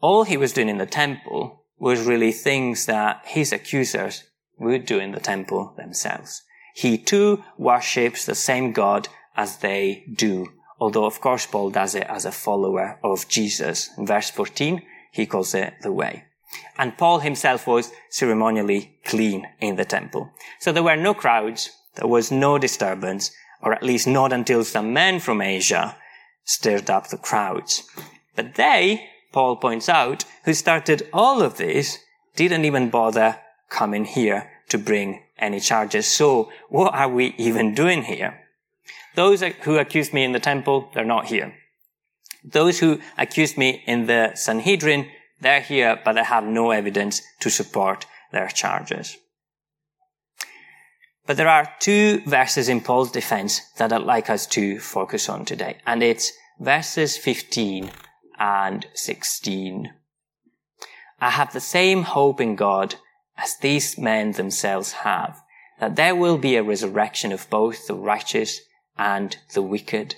all 0.00 0.24
he 0.24 0.36
was 0.36 0.52
doing 0.52 0.70
in 0.70 0.78
the 0.78 0.86
temple 0.86 1.66
was 1.78 2.06
really 2.06 2.32
things 2.32 2.86
that 2.86 3.22
his 3.26 3.52
accusers 3.52 4.24
would 4.58 4.86
do 4.86 4.98
in 4.98 5.12
the 5.12 5.20
temple 5.20 5.74
themselves. 5.76 6.42
He 6.74 6.96
too 6.96 7.44
worships 7.58 8.24
the 8.24 8.34
same 8.34 8.72
God 8.72 9.08
as 9.36 9.58
they 9.58 10.04
do. 10.12 10.46
Although, 10.78 11.04
of 11.04 11.20
course, 11.20 11.44
Paul 11.44 11.70
does 11.70 11.94
it 11.94 12.06
as 12.08 12.24
a 12.24 12.32
follower 12.32 12.98
of 13.04 13.28
Jesus. 13.28 13.90
In 13.98 14.06
verse 14.06 14.30
14, 14.30 14.82
he 15.12 15.26
calls 15.26 15.54
it 15.54 15.74
the 15.82 15.92
way. 15.92 16.24
And 16.76 16.96
Paul 16.96 17.20
himself 17.20 17.66
was 17.66 17.92
ceremonially 18.10 18.98
clean 19.04 19.46
in 19.60 19.76
the 19.76 19.84
temple. 19.84 20.30
So 20.58 20.72
there 20.72 20.82
were 20.82 20.96
no 20.96 21.14
crowds, 21.14 21.70
there 21.96 22.08
was 22.08 22.30
no 22.30 22.58
disturbance, 22.58 23.30
or 23.62 23.72
at 23.72 23.82
least 23.82 24.06
not 24.06 24.32
until 24.32 24.64
some 24.64 24.92
men 24.92 25.20
from 25.20 25.40
Asia 25.42 25.96
stirred 26.44 26.90
up 26.90 27.08
the 27.08 27.18
crowds. 27.18 27.82
But 28.34 28.54
they, 28.54 29.08
Paul 29.32 29.56
points 29.56 29.88
out, 29.88 30.24
who 30.44 30.54
started 30.54 31.08
all 31.12 31.42
of 31.42 31.56
this, 31.56 31.98
didn't 32.36 32.64
even 32.64 32.90
bother 32.90 33.38
coming 33.68 34.04
here 34.04 34.50
to 34.68 34.78
bring 34.78 35.22
any 35.38 35.60
charges. 35.60 36.06
So 36.06 36.50
what 36.68 36.94
are 36.94 37.08
we 37.08 37.34
even 37.38 37.74
doing 37.74 38.02
here? 38.04 38.40
Those 39.14 39.42
who 39.42 39.78
accused 39.78 40.12
me 40.12 40.24
in 40.24 40.32
the 40.32 40.40
temple, 40.40 40.90
they're 40.94 41.04
not 41.04 41.26
here. 41.26 41.54
Those 42.44 42.78
who 42.78 43.00
accused 43.18 43.58
me 43.58 43.82
in 43.86 44.06
the 44.06 44.32
Sanhedrin, 44.34 45.10
they're 45.40 45.60
here, 45.60 46.00
but 46.04 46.14
they 46.14 46.24
have 46.24 46.44
no 46.44 46.70
evidence 46.70 47.22
to 47.40 47.50
support 47.50 48.06
their 48.32 48.48
charges. 48.48 49.16
But 51.26 51.36
there 51.36 51.48
are 51.48 51.74
two 51.78 52.22
verses 52.26 52.68
in 52.68 52.80
Paul's 52.80 53.12
defense 53.12 53.60
that 53.76 53.92
I'd 53.92 54.02
like 54.02 54.28
us 54.30 54.46
to 54.48 54.78
focus 54.78 55.28
on 55.28 55.44
today, 55.44 55.78
and 55.86 56.02
it's 56.02 56.32
verses 56.58 57.16
15 57.16 57.90
and 58.38 58.86
16. 58.94 59.92
I 61.20 61.30
have 61.30 61.52
the 61.52 61.60
same 61.60 62.02
hope 62.02 62.40
in 62.40 62.56
God 62.56 62.96
as 63.36 63.56
these 63.58 63.98
men 63.98 64.32
themselves 64.32 64.92
have, 64.92 65.40
that 65.78 65.96
there 65.96 66.14
will 66.14 66.38
be 66.38 66.56
a 66.56 66.62
resurrection 66.62 67.32
of 67.32 67.48
both 67.50 67.86
the 67.86 67.94
righteous 67.94 68.60
and 68.98 69.36
the 69.54 69.62
wicked. 69.62 70.16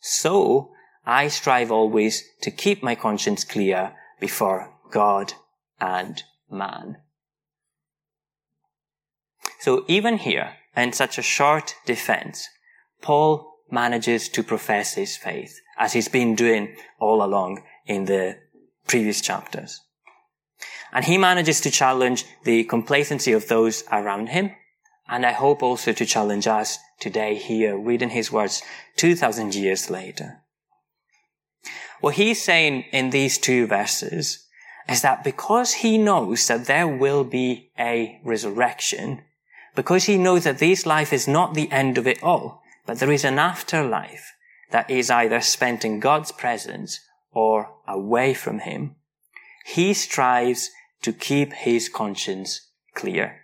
So 0.00 0.72
I 1.06 1.28
strive 1.28 1.72
always 1.72 2.24
to 2.42 2.50
keep 2.50 2.82
my 2.82 2.94
conscience 2.94 3.44
clear 3.44 3.94
before 4.20 4.72
God 4.90 5.32
and 5.80 6.22
man. 6.50 6.98
So 9.60 9.84
even 9.88 10.18
here, 10.18 10.52
in 10.76 10.92
such 10.92 11.18
a 11.18 11.22
short 11.22 11.74
defense, 11.84 12.48
Paul 13.02 13.50
manages 13.70 14.28
to 14.30 14.42
profess 14.42 14.94
his 14.94 15.16
faith, 15.16 15.60
as 15.78 15.92
he's 15.92 16.08
been 16.08 16.34
doing 16.34 16.76
all 16.98 17.22
along 17.22 17.62
in 17.86 18.04
the 18.04 18.38
previous 18.86 19.20
chapters. 19.20 19.80
And 20.92 21.04
he 21.04 21.18
manages 21.18 21.60
to 21.62 21.70
challenge 21.70 22.24
the 22.44 22.64
complacency 22.64 23.32
of 23.32 23.48
those 23.48 23.84
around 23.92 24.28
him. 24.28 24.52
And 25.08 25.24
I 25.24 25.32
hope 25.32 25.62
also 25.62 25.92
to 25.92 26.06
challenge 26.06 26.46
us 26.46 26.78
today 26.98 27.34
here, 27.34 27.76
reading 27.76 28.10
his 28.10 28.32
words 28.32 28.62
2000 28.96 29.54
years 29.54 29.90
later. 29.90 30.42
What 32.00 32.14
he's 32.14 32.42
saying 32.42 32.84
in 32.92 33.10
these 33.10 33.38
two 33.38 33.66
verses 33.66 34.46
is 34.88 35.02
that 35.02 35.22
because 35.22 35.74
he 35.74 35.98
knows 35.98 36.46
that 36.48 36.66
there 36.66 36.88
will 36.88 37.24
be 37.24 37.70
a 37.78 38.20
resurrection, 38.24 39.22
because 39.76 40.04
he 40.04 40.18
knows 40.18 40.44
that 40.44 40.58
this 40.58 40.86
life 40.86 41.12
is 41.12 41.28
not 41.28 41.54
the 41.54 41.70
end 41.70 41.98
of 41.98 42.06
it 42.06 42.22
all, 42.22 42.62
but 42.86 42.98
there 42.98 43.12
is 43.12 43.24
an 43.24 43.38
afterlife 43.38 44.32
that 44.70 44.90
is 44.90 45.10
either 45.10 45.40
spent 45.40 45.84
in 45.84 46.00
God's 46.00 46.32
presence 46.32 47.00
or 47.32 47.70
away 47.86 48.34
from 48.34 48.60
him, 48.60 48.96
he 49.64 49.94
strives 49.94 50.70
to 51.02 51.12
keep 51.12 51.52
his 51.52 51.88
conscience 51.88 52.68
clear 52.94 53.42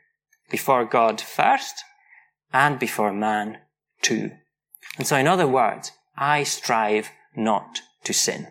before 0.50 0.84
God 0.84 1.20
first 1.20 1.84
and 2.52 2.78
before 2.78 3.12
man 3.12 3.58
too. 4.02 4.30
And 4.98 5.06
so 5.06 5.16
in 5.16 5.26
other 5.26 5.46
words, 5.46 5.92
I 6.16 6.42
strive 6.42 7.10
not 7.34 7.80
to 8.06 8.12
sin. 8.12 8.48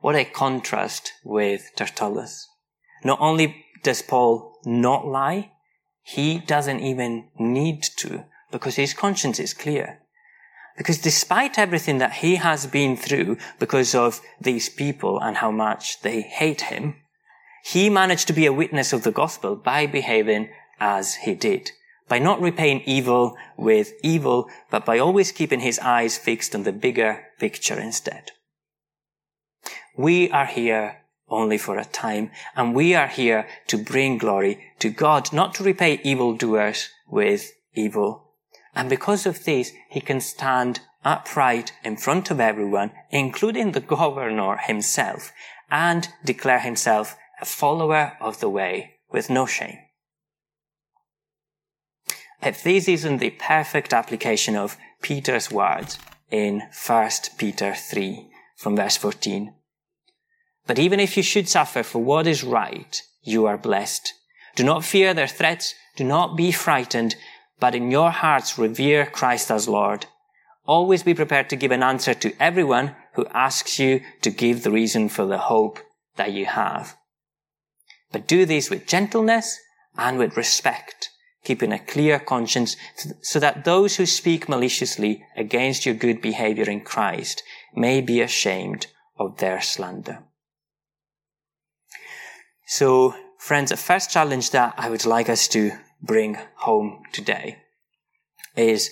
What 0.00 0.16
a 0.16 0.24
contrast 0.24 1.12
with 1.24 1.70
Tertullus. 1.76 2.46
Not 3.04 3.20
only 3.20 3.64
does 3.82 4.02
Paul 4.02 4.58
not 4.64 5.06
lie, 5.06 5.52
he 6.02 6.38
doesn't 6.38 6.80
even 6.80 7.28
need 7.38 7.82
to 7.98 8.24
because 8.50 8.76
his 8.76 8.94
conscience 8.94 9.38
is 9.40 9.54
clear. 9.54 10.00
Because 10.76 10.98
despite 10.98 11.58
everything 11.58 11.98
that 11.98 12.14
he 12.14 12.36
has 12.36 12.66
been 12.66 12.96
through 12.96 13.36
because 13.58 13.94
of 13.94 14.20
these 14.40 14.68
people 14.68 15.20
and 15.20 15.36
how 15.36 15.50
much 15.50 16.02
they 16.02 16.20
hate 16.22 16.62
him, 16.62 16.96
he 17.64 17.88
managed 17.88 18.26
to 18.26 18.32
be 18.32 18.46
a 18.46 18.52
witness 18.52 18.92
of 18.92 19.04
the 19.04 19.12
gospel 19.12 19.56
by 19.56 19.86
behaving 19.86 20.50
as 20.80 21.14
he 21.14 21.34
did. 21.34 21.70
By 22.08 22.18
not 22.18 22.40
repaying 22.40 22.82
evil 22.84 23.36
with 23.56 23.92
evil, 24.02 24.48
but 24.70 24.84
by 24.84 24.98
always 24.98 25.32
keeping 25.32 25.60
his 25.60 25.78
eyes 25.78 26.18
fixed 26.18 26.54
on 26.54 26.64
the 26.64 26.72
bigger 26.72 27.24
picture 27.38 27.80
instead. 27.80 28.32
We 29.96 30.30
are 30.30 30.46
here 30.46 30.98
only 31.28 31.56
for 31.56 31.78
a 31.78 31.84
time, 31.84 32.30
and 32.54 32.74
we 32.74 32.94
are 32.94 33.06
here 33.06 33.48
to 33.68 33.78
bring 33.78 34.18
glory 34.18 34.62
to 34.80 34.90
God, 34.90 35.32
not 35.32 35.54
to 35.54 35.64
repay 35.64 36.00
evildoers 36.04 36.90
with 37.08 37.52
evil 37.74 38.24
and 38.74 38.90
because 38.90 39.26
of 39.26 39.44
this, 39.44 39.72
he 39.88 40.00
can 40.00 40.20
stand 40.20 40.80
upright 41.04 41.72
in 41.84 41.96
front 41.96 42.30
of 42.30 42.40
everyone, 42.40 42.90
including 43.10 43.72
the 43.72 43.80
governor 43.80 44.56
himself, 44.56 45.32
and 45.70 46.08
declare 46.24 46.60
himself 46.60 47.16
a 47.40 47.44
follower 47.44 48.16
of 48.20 48.40
the 48.40 48.48
way 48.48 48.94
with 49.12 49.30
no 49.30 49.46
shame. 49.46 49.78
This 52.52 52.88
isn't 52.88 53.18
the 53.18 53.30
perfect 53.30 53.92
application 53.92 54.56
of 54.56 54.76
Peter's 55.00 55.50
words 55.50 55.98
in 56.30 56.62
1 56.86 57.10
Peter 57.38 57.74
3 57.74 58.28
from 58.56 58.76
verse 58.76 58.96
14. 58.96 59.54
But 60.66 60.78
even 60.78 61.00
if 61.00 61.16
you 61.16 61.22
should 61.22 61.48
suffer 61.48 61.82
for 61.82 62.02
what 62.02 62.26
is 62.26 62.44
right, 62.44 63.02
you 63.22 63.46
are 63.46 63.58
blessed. 63.58 64.12
Do 64.54 64.64
not 64.64 64.84
fear 64.84 65.14
their 65.14 65.26
threats. 65.26 65.74
Do 65.96 66.04
not 66.04 66.36
be 66.36 66.52
frightened, 66.52 67.16
but 67.60 67.74
in 67.74 67.90
your 67.90 68.10
hearts 68.10 68.58
revere 68.58 69.06
Christ 69.06 69.50
as 69.50 69.68
Lord. 69.68 70.06
Always 70.66 71.02
be 71.02 71.14
prepared 71.14 71.50
to 71.50 71.56
give 71.56 71.70
an 71.70 71.82
answer 71.82 72.14
to 72.14 72.34
everyone 72.40 72.96
who 73.14 73.26
asks 73.26 73.78
you 73.78 74.00
to 74.22 74.30
give 74.30 74.62
the 74.62 74.70
reason 74.70 75.08
for 75.08 75.26
the 75.26 75.38
hope 75.38 75.78
that 76.16 76.32
you 76.32 76.46
have. 76.46 76.96
But 78.12 78.26
do 78.26 78.46
this 78.46 78.70
with 78.70 78.86
gentleness 78.86 79.58
and 79.96 80.18
with 80.18 80.36
respect, 80.36 81.10
keeping 81.44 81.72
a 81.72 81.78
clear 81.78 82.18
conscience 82.18 82.76
so 83.20 83.38
that 83.38 83.64
those 83.64 83.96
who 83.96 84.06
speak 84.06 84.48
maliciously 84.48 85.22
against 85.36 85.86
your 85.86 85.94
good 85.94 86.20
behavior 86.20 86.68
in 86.68 86.80
Christ 86.80 87.42
may 87.74 88.00
be 88.00 88.20
ashamed 88.20 88.86
of 89.18 89.38
their 89.38 89.60
slander. 89.60 90.24
So, 92.66 93.14
friends, 93.38 93.70
the 93.70 93.76
first 93.76 94.10
challenge 94.10 94.50
that 94.50 94.74
I 94.76 94.88
would 94.88 95.04
like 95.04 95.28
us 95.28 95.46
to 95.48 95.72
bring 96.02 96.38
home 96.56 97.02
today 97.12 97.58
is, 98.56 98.90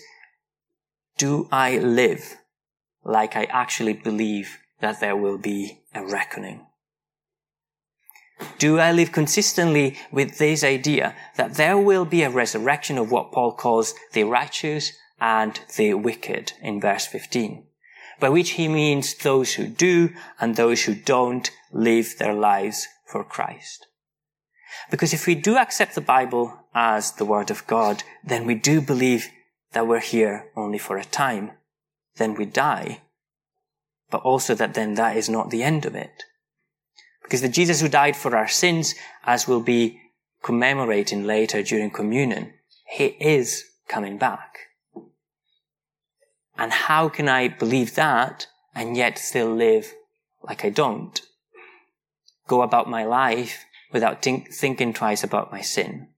do 1.17 1.49
I 1.51 1.79
live 1.79 2.37
like 3.05 3.37
I 3.37 3.45
actually 3.45 3.95
believe 3.95 4.59
that 4.81 5.01
there 5.01 5.17
will 5.17 5.39
be 5.39 5.83
a 5.95 6.05
reckoning? 6.05 6.67
Do 8.59 8.79
I 8.79 8.93
live 8.93 9.13
consistently 9.13 9.99
with 10.11 10.39
this 10.39 10.63
idea 10.63 11.17
that 11.37 11.55
there 11.55 11.79
will 11.79 12.05
be 12.05 12.23
a 12.23 12.31
resurrection 12.31 12.99
of 12.99 13.11
what 13.11 13.33
Paul 13.33 13.53
calls 13.53 13.95
the 14.13 14.25
righteous 14.25 14.93
and 15.21 15.61
the 15.77 15.95
wicked 15.95 16.53
in 16.61 16.81
verse 16.81 17.07
15? 17.07 17.65
By 18.21 18.29
which 18.29 18.51
he 18.51 18.69
means 18.69 19.15
those 19.15 19.55
who 19.55 19.67
do 19.67 20.11
and 20.41 20.55
those 20.55 20.85
who 20.85 20.95
don't 20.95 21.51
live 21.73 22.19
their 22.19 22.35
lives 22.35 22.87
for 23.07 23.25
Christ. 23.25 23.87
Because 24.91 25.13
if 25.13 25.27
we 25.27 25.35
do 25.35 25.57
accept 25.57 25.95
the 25.95 26.01
Bible 26.01 26.57
as 26.75 27.13
the 27.13 27.25
Word 27.25 27.51
of 27.51 27.67
God, 27.67 28.03
then 28.25 28.47
we 28.47 28.55
do 28.55 28.81
believe 28.81 29.29
that 29.73 29.87
we're 29.87 30.01
here 30.01 30.51
only 30.57 30.79
for 30.79 30.97
a 30.97 31.05
time. 31.05 31.53
Then 32.17 32.35
we 32.35 32.45
die. 32.45 33.03
But 34.11 34.23
also 34.23 34.55
that 34.55 34.75
then 34.75 34.95
that 34.95 35.17
is 35.17 35.29
not 35.29 35.51
the 35.51 35.63
end 35.63 35.87
of 35.87 35.95
it. 35.95 36.25
Because 37.23 37.41
the 37.41 37.49
Jesus 37.49 37.81
who 37.81 37.89
died 37.89 38.17
for 38.17 38.37
our 38.37 38.49
sins, 38.49 38.95
as 39.25 39.47
we'll 39.47 39.63
be 39.63 40.01
commemorating 40.43 41.25
later 41.25 41.63
during 41.63 41.91
communion, 41.91 42.53
he 42.87 43.07
is 43.21 43.65
coming 43.89 44.19
back. 44.19 44.59
And 46.57 46.73
how 46.73 47.09
can 47.09 47.29
I 47.29 47.49
believe 47.49 47.95
that 47.95 48.47
and 48.75 48.97
yet 48.97 49.19
still 49.19 49.55
live 49.55 49.95
like 50.43 50.65
I 50.65 50.71
don't? 50.71 51.21
Go 52.47 52.63
about 52.63 52.91
my 52.91 53.05
life 53.05 53.65
without 53.93 54.23
think, 54.23 54.53
thinking 54.53 54.93
twice 54.93 55.25
about 55.25 55.53
my 55.53 55.61
sin. 55.61 56.09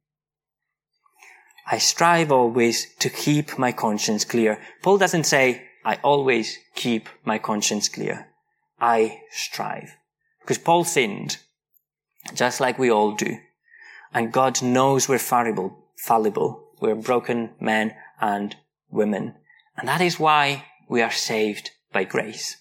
I 1.67 1.79
strive 1.79 2.31
always 2.31 2.95
to 2.97 3.09
keep 3.09 3.59
my 3.59 3.73
conscience 3.73 4.25
clear. 4.25 4.61
Paul 4.83 4.99
doesn't 4.99 5.25
say, 5.25 5.67
I 5.85 5.97
always 6.03 6.59
keep 6.75 7.09
my 7.25 7.39
conscience 7.39 7.89
clear. 7.89 8.29
I 8.81 9.21
strive. 9.31 9.97
Because 10.45 10.59
Paul 10.59 10.85
sinned, 10.85 11.39
just 12.35 12.61
like 12.61 12.79
we 12.79 12.91
all 12.91 13.13
do. 13.15 13.39
And 14.13 14.31
God 14.31 14.63
knows 14.63 15.09
we're 15.09 15.19
fallible, 15.19 15.87
fallible. 15.97 16.69
We're 16.81 16.95
broken 16.95 17.51
men 17.59 17.95
and 18.21 18.55
women. 18.91 19.37
And 19.77 19.89
that 19.89 20.03
is 20.03 20.21
why 20.21 20.67
we 20.87 21.01
are 21.01 21.11
saved 21.11 21.71
by 21.95 22.05
grace. 22.05 22.59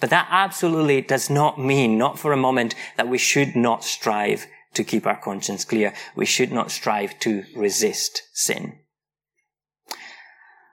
But 0.00 0.08
that 0.08 0.26
absolutely 0.30 1.02
does 1.02 1.28
not 1.28 1.60
mean, 1.60 1.98
not 1.98 2.18
for 2.18 2.32
a 2.32 2.36
moment, 2.36 2.74
that 2.96 3.08
we 3.08 3.18
should 3.18 3.54
not 3.54 3.84
strive 3.84 4.46
to 4.72 4.82
keep 4.82 5.06
our 5.06 5.20
conscience 5.20 5.66
clear. 5.66 5.92
We 6.16 6.24
should 6.24 6.50
not 6.50 6.70
strive 6.70 7.18
to 7.20 7.44
resist 7.54 8.22
sin. 8.32 8.78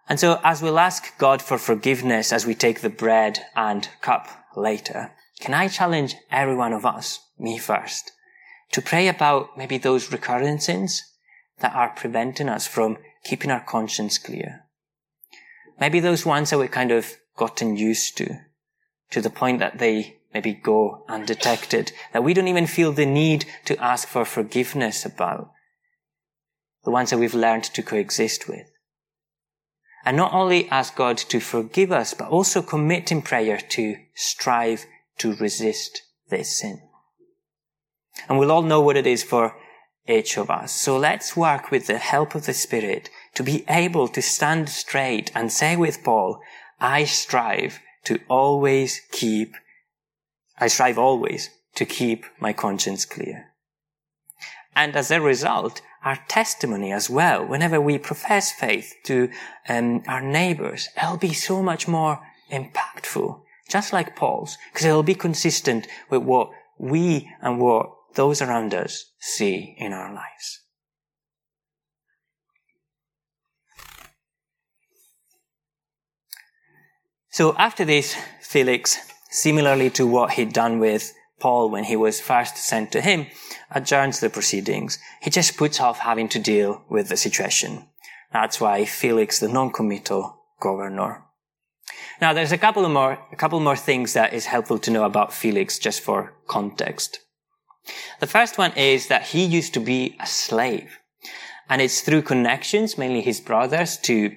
And 0.08 0.20
so 0.20 0.40
as 0.44 0.62
we'll 0.62 0.80
ask 0.80 1.18
God 1.18 1.42
for 1.42 1.58
forgiveness 1.58 2.32
as 2.32 2.46
we 2.46 2.56
take 2.56 2.80
the 2.80 2.90
bread 2.90 3.46
and 3.56 3.88
cup 4.02 4.28
later, 4.56 5.12
can 5.40 5.54
I 5.54 5.68
challenge 5.68 6.16
every 6.32 6.56
one 6.56 6.74
of 6.74 6.86
us, 6.86 7.20
me 7.38 7.58
first, 7.58 8.12
to 8.72 8.82
pray 8.82 9.08
about 9.08 9.58
maybe 9.58 9.78
those 9.78 10.12
recurrent 10.12 10.62
sins 10.62 11.04
that 11.60 11.74
are 11.74 11.90
preventing 11.96 12.50
us 12.50 12.68
from 12.68 12.98
keeping 13.24 13.50
our 13.50 13.64
conscience 13.64 14.18
clear? 14.18 14.66
Maybe 15.80 16.00
those 16.00 16.26
ones 16.26 16.50
that 16.50 16.58
we've 16.58 16.70
kind 16.70 16.92
of 16.92 17.16
gotten 17.38 17.78
used 17.78 18.18
to, 18.18 18.36
to 19.12 19.22
the 19.22 19.30
point 19.30 19.60
that 19.60 19.80
they 19.80 20.18
maybe 20.34 20.54
go 20.54 21.06
undetected, 21.08 21.94
that 22.12 22.24
we 22.24 22.34
don't 22.34 22.50
even 22.50 22.68
feel 22.68 22.92
the 22.92 23.06
need 23.06 23.46
to 23.66 23.78
ask 23.78 24.08
for 24.08 24.26
forgiveness 24.26 25.06
about. 25.06 25.52
The 26.84 26.92
ones 26.92 27.10
that 27.10 27.18
we've 27.18 27.34
learned 27.34 27.64
to 27.64 27.82
coexist 27.82 28.48
with. 28.48 28.68
And 30.06 30.16
not 30.16 30.34
only 30.34 30.70
ask 30.70 30.96
God 30.96 31.18
to 31.18 31.40
forgive 31.40 31.92
us, 31.92 32.14
but 32.14 32.30
also 32.30 32.62
commit 32.62 33.12
in 33.12 33.22
prayer 33.22 33.58
to 33.58 33.96
strive 34.16 34.86
to 35.20 35.36
resist 35.36 36.02
this 36.30 36.60
sin. 36.60 36.82
And 38.28 38.38
we'll 38.38 38.52
all 38.52 38.62
know 38.62 38.82
what 38.82 38.98
it 38.98 39.08
is 39.08 39.24
for 39.24 39.56
each 40.08 40.38
of 40.38 40.50
us. 40.50 40.72
So 40.72 40.98
let's 40.98 41.38
work 41.38 41.72
with 41.72 41.88
the 41.88 41.98
help 41.98 42.36
of 42.36 42.46
the 42.46 42.54
Spirit 42.54 43.10
to 43.36 43.44
be 43.44 43.64
able 43.70 44.08
to 44.10 44.22
stand 44.22 44.70
straight 44.70 45.32
and 45.36 45.52
say 45.52 45.76
with 45.76 46.04
Paul, 46.04 46.42
I 46.80 47.06
strive 47.06 47.80
to 48.06 48.20
always 48.28 49.02
keep, 49.12 49.54
I 50.58 50.68
strive 50.68 50.98
always 50.98 51.50
to 51.76 51.86
keep 51.86 52.26
my 52.40 52.54
conscience 52.54 53.06
clear. 53.06 53.46
And 54.76 54.96
as 54.96 55.12
a 55.12 55.22
result, 55.22 55.82
our 56.04 56.20
testimony 56.28 56.92
as 56.92 57.10
well, 57.10 57.46
whenever 57.46 57.82
we 57.82 57.98
profess 57.98 58.52
faith 58.52 58.96
to 59.06 59.30
um, 59.68 60.04
our 60.08 60.22
neighbors, 60.22 60.88
it'll 60.98 61.18
be 61.18 61.34
so 61.34 61.62
much 61.62 61.88
more 61.88 62.20
impactful, 62.52 63.42
just 63.70 63.94
like 63.94 64.16
Paul's, 64.16 64.58
because 64.74 64.86
it'll 64.86 65.04
be 65.04 65.16
consistent 65.16 65.88
with 66.10 66.24
what 66.24 66.50
we 66.78 67.30
and 67.42 67.60
what 67.60 67.90
those 68.16 68.42
around 68.42 68.74
us 68.74 69.06
see 69.20 69.76
in 69.78 69.94
our 69.94 70.14
lives. 70.14 70.62
So 77.32 77.56
after 77.58 77.86
this, 77.86 78.16
Felix, 78.42 78.98
similarly 79.30 79.90
to 79.92 80.08
what 80.08 80.34
he'd 80.34 80.52
done 80.52 80.80
with 80.80 81.14
Paul 81.40 81.70
when 81.70 81.86
he 81.86 81.96
was 81.96 82.20
first 82.20 82.58
sent 82.58 82.92
to 82.92 83.02
him, 83.02 83.28
adjourns 83.72 84.20
the 84.20 84.30
proceedings. 84.30 85.00
He 85.22 85.30
just 85.30 85.56
puts 85.56 85.80
off 85.80 86.00
having 86.00 86.28
to 86.30 86.40
deal 86.40 86.84
with 86.90 87.08
the 87.08 87.16
situation. 87.16 87.88
That's 88.34 88.60
why 88.60 88.84
Felix, 88.86 89.40
the 89.40 89.48
non-committal 89.48 90.38
governor. 90.60 91.24
Now, 92.22 92.34
there's 92.34 92.52
a 92.52 92.58
couple 92.58 92.86
of 92.86 92.92
more, 92.92 93.20
a 93.32 93.36
couple 93.36 93.60
more 93.60 93.76
things 93.76 94.14
that 94.14 94.34
is 94.34 94.46
helpful 94.46 94.80
to 94.80 94.92
know 94.92 95.04
about 95.04 95.34
Felix 95.34 95.80
just 95.80 96.02
for 96.02 96.34
context. 96.48 97.20
The 98.20 98.28
first 98.28 98.58
one 98.58 98.74
is 98.74 99.08
that 99.08 99.24
he 99.24 99.44
used 99.46 99.74
to 99.74 99.80
be 99.80 100.16
a 100.20 100.28
slave. 100.28 101.00
And 101.70 101.82
it's 101.82 102.02
through 102.02 102.24
connections, 102.24 102.98
mainly 102.98 103.22
his 103.22 103.40
brothers, 103.40 103.98
to 103.98 104.36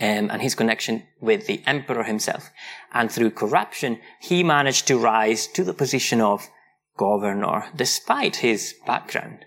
um, 0.00 0.30
and 0.30 0.42
his 0.42 0.54
connection 0.54 1.04
with 1.20 1.46
the 1.46 1.62
emperor 1.66 2.02
himself. 2.02 2.50
And 2.92 3.10
through 3.10 3.30
corruption, 3.30 4.00
he 4.20 4.42
managed 4.42 4.86
to 4.88 4.98
rise 4.98 5.46
to 5.48 5.64
the 5.64 5.74
position 5.74 6.20
of 6.20 6.48
governor, 6.96 7.66
despite 7.76 8.36
his 8.36 8.74
background. 8.86 9.44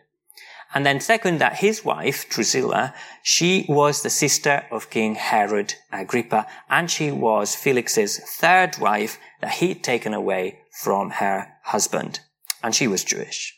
And 0.73 0.85
then 0.85 0.99
second, 0.99 1.39
that 1.39 1.57
his 1.57 1.85
wife, 1.85 2.29
Drusilla, 2.29 2.93
she 3.23 3.65
was 3.69 4.01
the 4.01 4.09
sister 4.09 4.65
of 4.71 4.89
King 4.89 5.15
Herod 5.15 5.75
Agrippa, 5.91 6.47
and 6.69 6.91
she 6.91 7.11
was 7.11 7.55
Felix's 7.55 8.19
third 8.19 8.77
wife 8.77 9.17
that 9.41 9.53
he'd 9.53 9.83
taken 9.83 10.13
away 10.13 10.59
from 10.81 11.11
her 11.11 11.47
husband. 11.63 12.19
And 12.61 12.75
she 12.75 12.87
was 12.87 13.03
Jewish. 13.03 13.53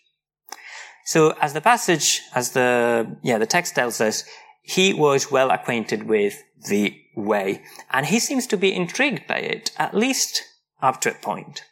So 1.06 1.34
as 1.42 1.54
the 1.54 1.62
passage, 1.62 2.22
as 2.36 2.52
the, 2.52 3.18
yeah, 3.24 3.38
the 3.38 3.46
text 3.46 3.76
tells 3.76 4.02
us, 4.02 4.26
he 4.62 4.94
was 4.94 5.32
well 5.32 5.50
acquainted 5.50 6.04
with 6.04 6.44
the 6.68 7.00
way, 7.16 7.64
and 7.90 8.06
he 8.06 8.20
seems 8.20 8.46
to 8.48 8.58
be 8.58 8.76
intrigued 8.76 9.26
by 9.26 9.38
it, 9.38 9.72
at 9.78 9.94
least 9.94 10.44
up 10.82 11.00
to 11.02 11.12
a 11.12 11.14
point. 11.14 11.64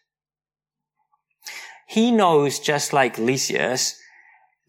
He 1.87 2.11
knows, 2.11 2.59
just 2.59 2.93
like 2.93 3.17
Lysias, 3.17 3.99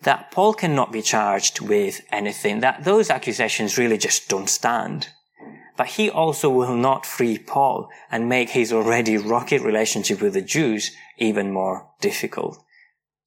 that 0.03 0.31
Paul 0.31 0.55
cannot 0.55 0.93
be 0.93 1.03
charged 1.03 1.61
with 1.61 2.01
anything, 2.11 2.61
that 2.61 2.85
those 2.85 3.11
accusations 3.11 3.79
really 3.79 3.99
just 3.99 4.29
don't 4.29 4.49
stand. 4.49 5.09
But 5.77 5.89
he 5.89 6.09
also 6.09 6.49
will 6.49 6.75
not 6.75 7.05
free 7.05 7.39
Paul 7.39 7.89
and 8.11 8.29
make 8.29 8.51
his 8.51 8.73
already 8.73 9.17
rocky 9.17 9.59
relationship 9.59 10.23
with 10.23 10.35
the 10.35 10.43
Jews 10.43 10.91
even 11.19 11.53
more 11.53 11.91
difficult, 12.01 12.59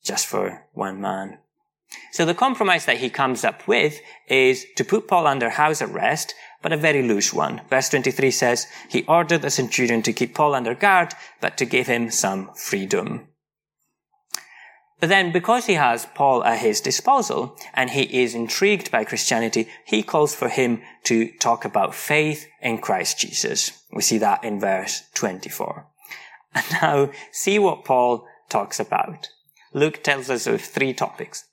just 0.03 0.25
for 0.25 0.65
one 0.73 0.99
man. 0.99 1.39
So 2.11 2.25
the 2.25 2.35
compromise 2.35 2.85
that 2.85 2.97
he 2.97 3.09
comes 3.09 3.43
up 3.43 3.67
with 3.67 3.99
is 4.27 4.65
to 4.75 4.83
put 4.83 5.07
Paul 5.07 5.27
under 5.27 5.49
house 5.49 5.81
arrest, 5.81 6.33
but 6.61 6.73
a 6.73 6.77
very 6.77 7.01
loose 7.01 7.33
one. 7.33 7.61
Verse 7.69 7.89
23 7.89 8.31
says, 8.31 8.67
he 8.89 9.05
ordered 9.05 9.41
the 9.41 9.49
centurion 9.49 10.01
to 10.03 10.13
keep 10.13 10.35
Paul 10.35 10.55
under 10.55 10.75
guard, 10.75 11.13
but 11.41 11.57
to 11.57 11.65
give 11.65 11.87
him 11.87 12.11
some 12.11 12.51
freedom. 12.53 13.27
But 14.99 15.07
then, 15.07 15.31
because 15.31 15.65
he 15.65 15.75
has 15.75 16.07
Paul 16.13 16.43
at 16.43 16.59
his 16.59 16.81
disposal 16.81 17.55
and 17.73 17.89
he 17.89 18.21
is 18.21 18.35
intrigued 18.35 18.91
by 18.91 19.05
Christianity, 19.05 19.69
he 19.85 20.03
calls 20.03 20.35
for 20.35 20.49
him 20.49 20.81
to 21.05 21.31
talk 21.39 21.63
about 21.63 21.95
faith 21.95 22.47
in 22.61 22.79
Christ 22.79 23.17
Jesus. 23.19 23.83
We 23.93 24.01
see 24.01 24.17
that 24.17 24.43
in 24.43 24.59
verse 24.59 25.03
24. 25.13 25.87
And 26.53 26.65
now, 26.81 27.11
see 27.31 27.59
what 27.59 27.85
Paul 27.85 28.27
talks 28.49 28.79
about. 28.79 29.29
Luke 29.73 30.03
tells 30.03 30.29
us 30.29 30.47
of 30.47 30.61
three 30.61 30.93
topics. 30.93 31.45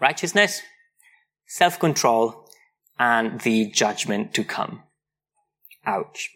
Righteousness, 0.00 0.62
self-control, 1.46 2.48
and 2.98 3.40
the 3.42 3.66
judgment 3.70 4.32
to 4.34 4.44
come. 4.44 4.84
Ouch. 5.84 6.30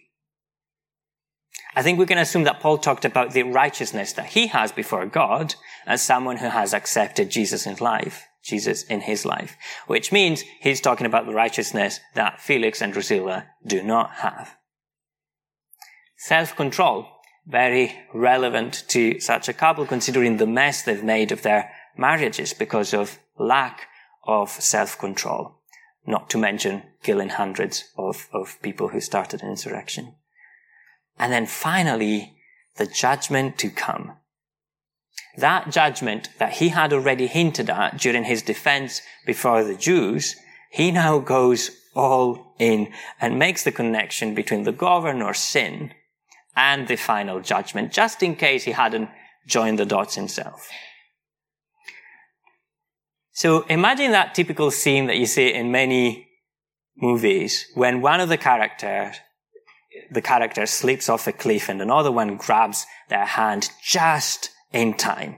I 1.74 1.82
think 1.82 1.98
we 1.98 2.06
can 2.06 2.18
assume 2.18 2.44
that 2.44 2.60
Paul 2.60 2.78
talked 2.78 3.04
about 3.04 3.32
the 3.32 3.44
righteousness 3.44 4.12
that 4.12 4.26
he 4.26 4.48
has 4.48 4.72
before 4.72 5.06
God 5.06 5.54
as 5.86 6.02
someone 6.02 6.36
who 6.36 6.48
has 6.48 6.74
accepted 6.74 7.30
Jesus 7.30 7.66
in 7.66 7.76
life, 7.76 8.26
Jesus 8.44 8.82
in 8.84 9.00
his 9.00 9.24
life, 9.24 9.56
which 9.86 10.12
means 10.12 10.44
he's 10.60 10.80
talking 10.80 11.06
about 11.06 11.26
the 11.26 11.32
righteousness 11.32 12.00
that 12.14 12.40
Felix 12.40 12.82
and 12.82 12.92
Drusilla 12.92 13.46
do 13.66 13.82
not 13.82 14.16
have. 14.16 14.56
Self-control, 16.18 17.08
very 17.46 17.98
relevant 18.12 18.84
to 18.88 19.18
such 19.18 19.48
a 19.48 19.54
couple 19.54 19.86
considering 19.86 20.36
the 20.36 20.46
mess 20.46 20.82
they've 20.82 21.02
made 21.02 21.32
of 21.32 21.42
their 21.42 21.70
marriages 21.96 22.52
because 22.52 22.92
of 22.92 23.18
lack 23.38 23.88
of 24.24 24.50
self-control, 24.50 25.56
not 26.06 26.28
to 26.30 26.38
mention 26.38 26.82
killing 27.02 27.30
hundreds 27.30 27.84
of, 27.96 28.28
of 28.32 28.60
people 28.62 28.88
who 28.88 29.00
started 29.00 29.42
an 29.42 29.48
insurrection. 29.48 30.14
And 31.18 31.32
then 31.32 31.46
finally, 31.46 32.34
the 32.76 32.86
judgment 32.86 33.58
to 33.58 33.70
come. 33.70 34.12
That 35.36 35.70
judgment 35.70 36.28
that 36.38 36.54
he 36.54 36.68
had 36.68 36.92
already 36.92 37.26
hinted 37.26 37.70
at 37.70 37.98
during 37.98 38.24
his 38.24 38.42
defense 38.42 39.00
before 39.24 39.64
the 39.64 39.76
Jews, 39.76 40.36
he 40.70 40.90
now 40.90 41.18
goes 41.18 41.70
all 41.94 42.54
in 42.58 42.92
and 43.20 43.38
makes 43.38 43.64
the 43.64 43.72
connection 43.72 44.34
between 44.34 44.64
the 44.64 44.72
governor's 44.72 45.38
sin 45.38 45.92
and 46.56 46.88
the 46.88 46.96
final 46.96 47.40
judgment, 47.40 47.92
just 47.92 48.22
in 48.22 48.36
case 48.36 48.64
he 48.64 48.72
hadn't 48.72 49.08
joined 49.46 49.78
the 49.78 49.86
dots 49.86 50.14
himself. 50.14 50.68
So 53.32 53.62
imagine 53.62 54.12
that 54.12 54.34
typical 54.34 54.70
scene 54.70 55.06
that 55.06 55.16
you 55.16 55.26
see 55.26 55.52
in 55.52 55.72
many 55.72 56.28
movies 56.96 57.66
when 57.74 58.02
one 58.02 58.20
of 58.20 58.28
the 58.28 58.36
characters 58.36 59.16
the 60.10 60.22
character 60.22 60.66
slips 60.66 61.08
off 61.08 61.26
a 61.26 61.32
cliff 61.32 61.68
and 61.68 61.80
another 61.80 62.12
one 62.12 62.36
grabs 62.36 62.86
their 63.08 63.24
hand 63.24 63.70
just 63.82 64.50
in 64.72 64.94
time. 64.94 65.36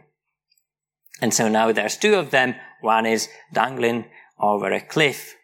And 1.20 1.32
so 1.32 1.48
now 1.48 1.72
there's 1.72 1.96
two 1.96 2.14
of 2.14 2.30
them. 2.30 2.54
One 2.80 3.06
is 3.06 3.28
dangling 3.52 4.06
over 4.38 4.72
a 4.72 4.80
cliff. 4.80 5.36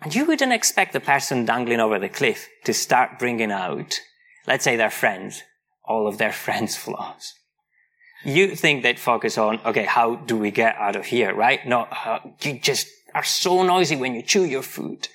And 0.00 0.14
you 0.14 0.26
wouldn't 0.26 0.52
expect 0.52 0.92
the 0.92 1.00
person 1.00 1.46
dangling 1.46 1.80
over 1.80 1.98
the 1.98 2.10
cliff 2.10 2.48
to 2.64 2.74
start 2.74 3.18
bringing 3.18 3.50
out, 3.50 4.00
let's 4.46 4.64
say 4.64 4.76
their 4.76 4.90
friends, 4.90 5.42
all 5.84 6.06
of 6.06 6.18
their 6.18 6.32
friends' 6.44 6.76
flaws. 6.76 7.34
You 8.24 8.54
think 8.56 8.82
they'd 8.82 8.98
focus 8.98 9.36
on, 9.36 9.60
okay, 9.66 9.84
how 9.84 10.16
do 10.16 10.36
we 10.36 10.50
get 10.50 10.76
out 10.76 10.96
of 10.96 11.06
here, 11.06 11.34
right? 11.34 11.66
Not, 11.66 11.88
uh, 12.06 12.20
you 12.40 12.58
just 12.58 12.86
are 13.14 13.24
so 13.24 13.62
noisy 13.62 13.96
when 13.96 14.14
you 14.14 14.22
chew 14.22 14.44
your 14.44 14.62
food. 14.62 15.08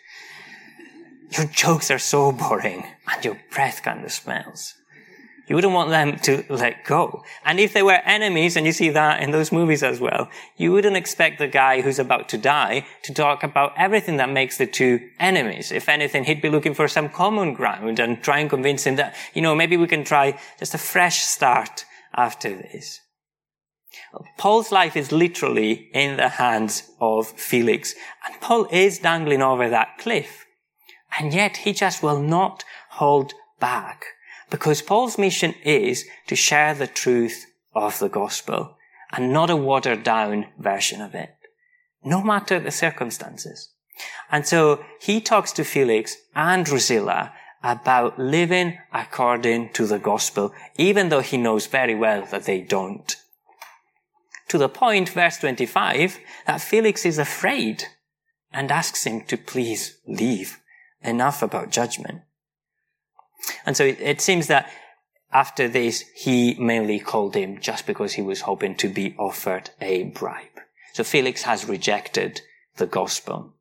Your 1.31 1.45
jokes 1.45 1.91
are 1.91 1.99
so 1.99 2.31
boring 2.31 2.85
and 3.07 3.25
your 3.25 3.39
breath 3.51 3.83
kind 3.83 4.03
of 4.03 4.11
smells. 4.11 4.73
You 5.49 5.55
wouldn't 5.55 5.73
want 5.73 5.89
them 5.89 6.17
to 6.19 6.45
let 6.47 6.85
go. 6.85 7.23
And 7.43 7.59
if 7.59 7.73
they 7.73 7.81
were 7.81 7.99
enemies, 8.05 8.55
and 8.55 8.67
you 8.67 8.71
see 8.71 8.91
that 8.91 9.23
in 9.23 9.31
those 9.31 9.51
movies 9.51 9.81
as 9.81 9.99
well, 9.99 10.29
you 10.57 10.71
wouldn't 10.71 10.95
expect 10.95 11.39
the 11.39 11.47
guy 11.47 11.81
who's 11.81 11.97
about 11.97 12.29
to 12.29 12.37
die 12.37 12.85
to 13.01 13.13
talk 13.15 13.43
about 13.43 13.73
everything 13.75 14.17
that 14.17 14.29
makes 14.29 14.59
the 14.59 14.67
two 14.67 14.99
enemies. 15.19 15.71
If 15.71 15.89
anything, 15.89 16.25
he'd 16.25 16.43
be 16.43 16.51
looking 16.51 16.75
for 16.75 16.87
some 16.87 17.09
common 17.09 17.55
ground 17.55 17.97
and 17.97 18.21
try 18.21 18.37
and 18.37 18.49
convince 18.49 18.83
him 18.83 18.95
that, 18.97 19.15
you 19.33 19.41
know, 19.41 19.55
maybe 19.55 19.75
we 19.75 19.87
can 19.87 20.03
try 20.03 20.39
just 20.59 20.75
a 20.75 20.77
fresh 20.77 21.21
start 21.21 21.83
after 22.13 22.55
this. 22.55 22.99
Paul's 24.37 24.71
life 24.71 24.95
is 24.95 25.11
literally 25.11 25.89
in 25.95 26.17
the 26.17 26.29
hands 26.29 26.91
of 27.01 27.27
Felix, 27.27 27.95
and 28.23 28.39
Paul 28.39 28.67
is 28.71 28.99
dangling 28.99 29.41
over 29.41 29.67
that 29.67 29.97
cliff. 29.97 30.45
And 31.17 31.33
yet 31.33 31.57
he 31.57 31.73
just 31.73 32.03
will 32.03 32.19
not 32.19 32.63
hold 32.91 33.33
back 33.59 34.05
because 34.49 34.81
Paul's 34.81 35.17
mission 35.17 35.53
is 35.63 36.05
to 36.27 36.35
share 36.35 36.73
the 36.73 36.87
truth 36.87 37.45
of 37.73 37.99
the 37.99 38.09
gospel 38.09 38.77
and 39.11 39.33
not 39.33 39.49
a 39.49 39.55
watered 39.55 40.03
down 40.03 40.47
version 40.57 41.01
of 41.01 41.15
it, 41.15 41.35
no 42.03 42.21
matter 42.21 42.59
the 42.59 42.71
circumstances. 42.71 43.69
And 44.31 44.47
so 44.47 44.83
he 45.01 45.19
talks 45.19 45.51
to 45.53 45.63
Felix 45.63 46.15
and 46.35 46.65
Drusilla 46.65 47.33
about 47.63 48.17
living 48.17 48.77
according 48.93 49.73
to 49.73 49.85
the 49.85 49.99
gospel, 49.99 50.53
even 50.77 51.09
though 51.09 51.21
he 51.21 51.37
knows 51.37 51.67
very 51.67 51.95
well 51.95 52.25
that 52.27 52.45
they 52.45 52.61
don't. 52.61 53.15
To 54.49 54.57
the 54.57 54.69
point, 54.69 55.09
verse 55.09 55.37
25, 55.37 56.17
that 56.47 56.61
Felix 56.61 57.05
is 57.05 57.19
afraid 57.19 57.83
and 58.51 58.71
asks 58.71 59.05
him 59.05 59.21
to 59.25 59.37
please 59.37 59.97
leave 60.07 60.59
enough 61.03 61.41
about 61.41 61.71
judgment. 61.71 62.21
And 63.65 63.75
so 63.77 63.85
it, 63.85 63.99
it 63.99 64.21
seems 64.21 64.47
that 64.47 64.71
after 65.31 65.67
this, 65.67 66.05
he 66.15 66.55
mainly 66.55 66.99
called 66.99 67.35
him 67.35 67.59
just 67.59 67.85
because 67.85 68.13
he 68.13 68.21
was 68.21 68.41
hoping 68.41 68.75
to 68.75 68.89
be 68.89 69.15
offered 69.17 69.69
a 69.79 70.05
bribe. 70.05 70.47
So 70.93 71.03
Felix 71.03 71.43
has 71.43 71.65
rejected 71.65 72.41
the 72.77 72.87
gospel. 72.87 73.53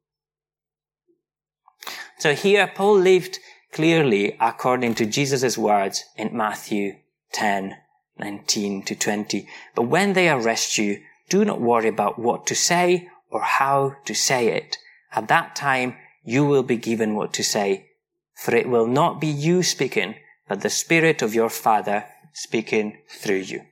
So 2.19 2.35
here 2.35 2.67
Paul 2.75 2.99
lived 2.99 3.39
clearly 3.73 4.37
according 4.41 4.95
to 4.97 5.07
Jesus' 5.07 5.59
words 5.59 6.05
in 6.17 6.37
Matthew 6.37 6.97
10, 7.33 7.77
19 8.19 8.83
to 8.85 8.95
20. 8.95 9.47
But 9.75 9.83
when 9.83 10.15
they 10.15 10.31
arrest 10.31 10.79
you, 10.79 11.01
do 11.29 11.45
not 11.45 11.61
worry 11.61 11.89
about 11.89 12.19
what 12.19 12.47
to 12.47 12.55
say 12.55 13.09
or 13.31 13.43
how 13.43 13.97
to 14.07 14.15
say 14.15 14.49
it. 14.49 14.79
At 15.13 15.29
that 15.29 15.55
time, 15.55 15.97
you 16.29 16.45
will 16.45 16.63
be 16.63 16.77
given 16.77 17.15
what 17.15 17.33
to 17.33 17.43
say, 17.43 17.87
for 18.35 18.55
it 18.55 18.69
will 18.69 18.87
not 18.87 19.19
be 19.19 19.29
you 19.29 19.63
speaking, 19.63 20.15
but 20.47 20.61
the 20.61 20.69
Spirit 20.69 21.23
of 21.23 21.35
your 21.35 21.49
Father 21.49 22.05
speaking 22.35 22.99
through 23.09 23.45
you. 23.53 23.63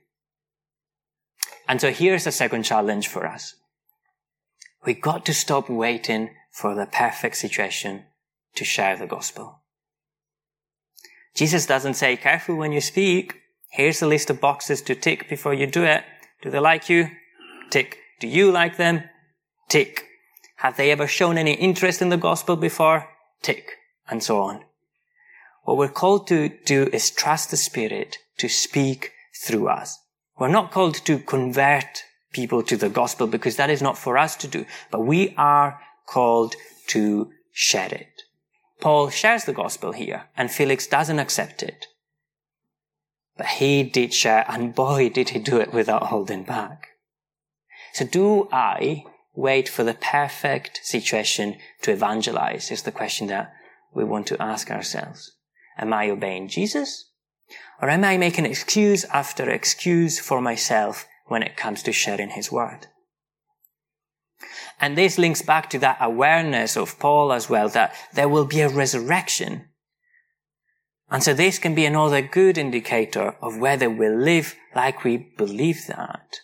And 1.67 1.79
so 1.79 1.91
here's 1.91 2.23
the 2.23 2.31
second 2.31 2.63
challenge 2.63 3.09
for 3.09 3.27
us. 3.27 3.53
We've 4.83 4.99
got 4.99 5.23
to 5.27 5.35
stop 5.35 5.69
waiting 5.69 6.31
for 6.51 6.73
the 6.73 6.87
perfect 6.87 7.35
situation 7.37 8.05
to 8.55 8.65
share 8.65 8.97
the 8.97 9.05
gospel. 9.05 9.61
Jesus 11.35 11.67
doesn't 11.67 11.93
say, 11.93 12.17
careful 12.17 12.55
when 12.55 12.71
you 12.71 12.81
speak. 12.81 13.35
Here's 13.69 14.01
a 14.01 14.07
list 14.07 14.31
of 14.31 14.41
boxes 14.41 14.81
to 14.81 14.95
tick 14.95 15.29
before 15.29 15.53
you 15.53 15.67
do 15.67 15.83
it. 15.83 16.03
Do 16.41 16.49
they 16.49 16.59
like 16.59 16.89
you? 16.89 17.11
Tick. 17.69 17.99
Do 18.19 18.27
you 18.27 18.51
like 18.51 18.77
them? 18.77 19.03
Tick. 19.69 20.06
Have 20.57 20.77
they 20.77 20.91
ever 20.91 21.07
shown 21.07 21.37
any 21.37 21.53
interest 21.53 22.01
in 22.01 22.09
the 22.09 22.17
gospel 22.17 22.55
before? 22.55 23.09
Tick. 23.41 23.73
And 24.09 24.23
so 24.23 24.41
on. 24.41 24.63
What 25.63 25.77
we're 25.77 25.89
called 25.89 26.27
to 26.27 26.49
do 26.65 26.89
is 26.93 27.11
trust 27.11 27.51
the 27.51 27.57
Spirit 27.57 28.17
to 28.37 28.49
speak 28.49 29.11
through 29.43 29.67
us. 29.67 29.99
We're 30.39 30.47
not 30.47 30.71
called 30.71 30.95
to 31.05 31.19
convert 31.19 32.03
people 32.31 32.63
to 32.63 32.77
the 32.77 32.89
gospel 32.89 33.27
because 33.27 33.55
that 33.57 33.69
is 33.69 33.81
not 33.81 33.97
for 33.97 34.17
us 34.17 34.35
to 34.37 34.47
do, 34.47 34.65
but 34.91 35.01
we 35.01 35.33
are 35.37 35.79
called 36.07 36.55
to 36.87 37.31
share 37.51 37.93
it. 37.93 38.23
Paul 38.79 39.09
shares 39.09 39.45
the 39.45 39.53
gospel 39.53 39.91
here 39.91 40.25
and 40.35 40.49
Felix 40.49 40.87
doesn't 40.87 41.19
accept 41.19 41.61
it. 41.61 41.87
But 43.35 43.47
he 43.47 43.83
did 43.83 44.13
share 44.13 44.45
and 44.47 44.73
boy 44.73 45.09
did 45.09 45.29
he 45.29 45.39
do 45.39 45.59
it 45.59 45.73
without 45.73 46.07
holding 46.07 46.43
back. 46.43 46.87
So 47.93 48.05
do 48.05 48.47
I 48.51 49.03
wait 49.37 49.69
for 49.69 49.83
the 49.83 49.93
perfect 49.93 50.79
situation 50.83 51.55
to 51.83 51.91
evangelize 51.91 52.71
is 52.71 52.81
the 52.81 52.91
question 52.91 53.27
that 53.27 53.53
we 53.93 54.03
want 54.03 54.25
to 54.25 54.41
ask 54.41 54.71
ourselves. 54.71 55.31
Am 55.77 55.93
I 55.93 56.09
obeying 56.09 56.49
Jesus? 56.49 57.11
Or 57.79 57.87
am 57.87 58.03
I 58.03 58.17
making 58.17 58.47
excuse 58.47 59.05
after 59.05 59.47
excuse 59.47 60.19
for 60.19 60.41
myself 60.41 61.05
when 61.27 61.43
it 61.43 61.55
comes 61.55 61.83
to 61.83 61.93
sharing 61.93 62.31
his 62.31 62.51
word? 62.51 62.87
And 64.81 64.97
this 64.97 65.19
links 65.19 65.43
back 65.43 65.69
to 65.69 65.79
that 65.79 65.97
awareness 66.01 66.75
of 66.75 66.97
Paul 66.99 67.31
as 67.31 67.47
well, 67.47 67.69
that 67.69 67.93
there 68.13 68.27
will 68.27 68.45
be 68.45 68.61
a 68.61 68.69
resurrection. 68.69 69.67
And 71.11 71.21
so 71.21 71.35
this 71.35 71.59
can 71.59 71.75
be 71.75 71.85
another 71.85 72.23
good 72.23 72.57
indicator 72.57 73.35
of 73.39 73.59
whether 73.59 73.89
we 73.89 74.09
live 74.09 74.55
like 74.75 75.03
we 75.03 75.17
believe 75.37 75.85
that 75.87 76.39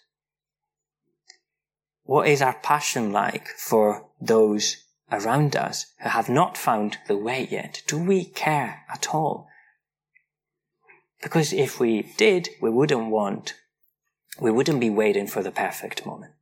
what 2.04 2.28
is 2.28 2.42
our 2.42 2.54
passion 2.54 3.12
like 3.12 3.48
for 3.48 4.06
those 4.20 4.78
around 5.12 5.56
us 5.56 5.86
who 6.02 6.10
have 6.10 6.30
not 6.30 6.58
found 6.58 6.98
the 7.08 7.18
way 7.18 7.48
yet? 7.50 7.82
Do 7.88 7.98
we 7.98 8.26
care 8.26 8.84
at 8.92 9.14
all? 9.14 9.48
Because 11.22 11.54
if 11.54 11.80
we 11.80 12.14
did, 12.18 12.50
we 12.62 12.70
wouldn't 12.70 13.10
want, 13.10 13.54
we 14.40 14.52
wouldn't 14.52 14.82
be 14.82 14.90
waiting 14.90 15.28
for 15.28 15.42
the 15.42 15.52
perfect 15.52 16.06
moment. 16.06 16.34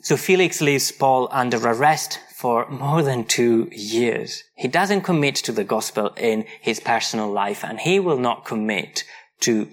So 0.00 0.16
Felix 0.16 0.60
leaves 0.60 0.92
Paul 0.92 1.28
under 1.32 1.58
arrest 1.58 2.20
for 2.34 2.70
more 2.70 3.02
than 3.02 3.24
two 3.24 3.68
years. 3.72 4.44
He 4.54 4.68
doesn't 4.68 5.00
commit 5.00 5.34
to 5.36 5.52
the 5.52 5.64
gospel 5.64 6.14
in 6.16 6.46
his 6.60 6.78
personal 6.78 7.28
life 7.28 7.64
and 7.64 7.80
he 7.80 7.98
will 7.98 8.16
not 8.16 8.44
commit 8.44 9.02
to 9.40 9.68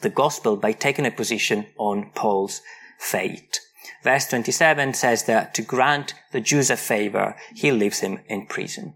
the 0.00 0.10
gospel 0.10 0.56
by 0.56 0.72
taking 0.72 1.06
a 1.06 1.10
position 1.10 1.66
on 1.76 2.10
Paul's 2.14 2.62
fate. 2.98 3.60
Verse 4.02 4.26
27 4.28 4.94
says 4.94 5.24
that 5.24 5.54
to 5.54 5.62
grant 5.62 6.14
the 6.32 6.40
Jews 6.40 6.70
a 6.70 6.76
favor, 6.76 7.36
he 7.54 7.72
leaves 7.72 8.00
him 8.00 8.20
in 8.28 8.46
prison. 8.46 8.94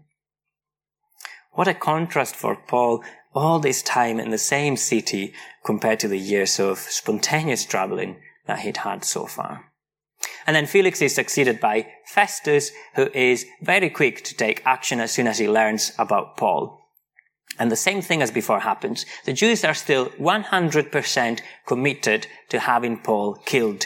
What 1.51 1.67
a 1.67 1.73
contrast 1.73 2.35
for 2.35 2.55
Paul 2.55 3.03
all 3.33 3.59
this 3.59 3.81
time 3.81 4.19
in 4.19 4.29
the 4.29 4.37
same 4.37 4.77
city 4.77 5.33
compared 5.63 5.99
to 5.99 6.07
the 6.07 6.19
years 6.19 6.59
of 6.59 6.79
spontaneous 6.79 7.65
traveling 7.65 8.21
that 8.45 8.59
he'd 8.59 8.77
had 8.77 9.03
so 9.03 9.25
far. 9.25 9.71
And 10.45 10.55
then 10.55 10.65
Felix 10.65 11.01
is 11.01 11.15
succeeded 11.15 11.59
by 11.59 11.87
Festus, 12.05 12.71
who 12.95 13.09
is 13.13 13.45
very 13.61 13.89
quick 13.89 14.23
to 14.25 14.35
take 14.35 14.65
action 14.65 14.99
as 14.99 15.11
soon 15.11 15.27
as 15.27 15.39
he 15.39 15.47
learns 15.47 15.93
about 15.97 16.37
Paul. 16.37 16.79
And 17.59 17.71
the 17.71 17.75
same 17.75 18.01
thing 18.01 18.21
as 18.21 18.31
before 18.31 18.61
happens. 18.61 19.05
The 19.25 19.33
Jews 19.33 19.63
are 19.63 19.75
still 19.75 20.07
100% 20.07 21.41
committed 21.67 22.27
to 22.49 22.59
having 22.59 22.97
Paul 22.97 23.35
killed. 23.45 23.85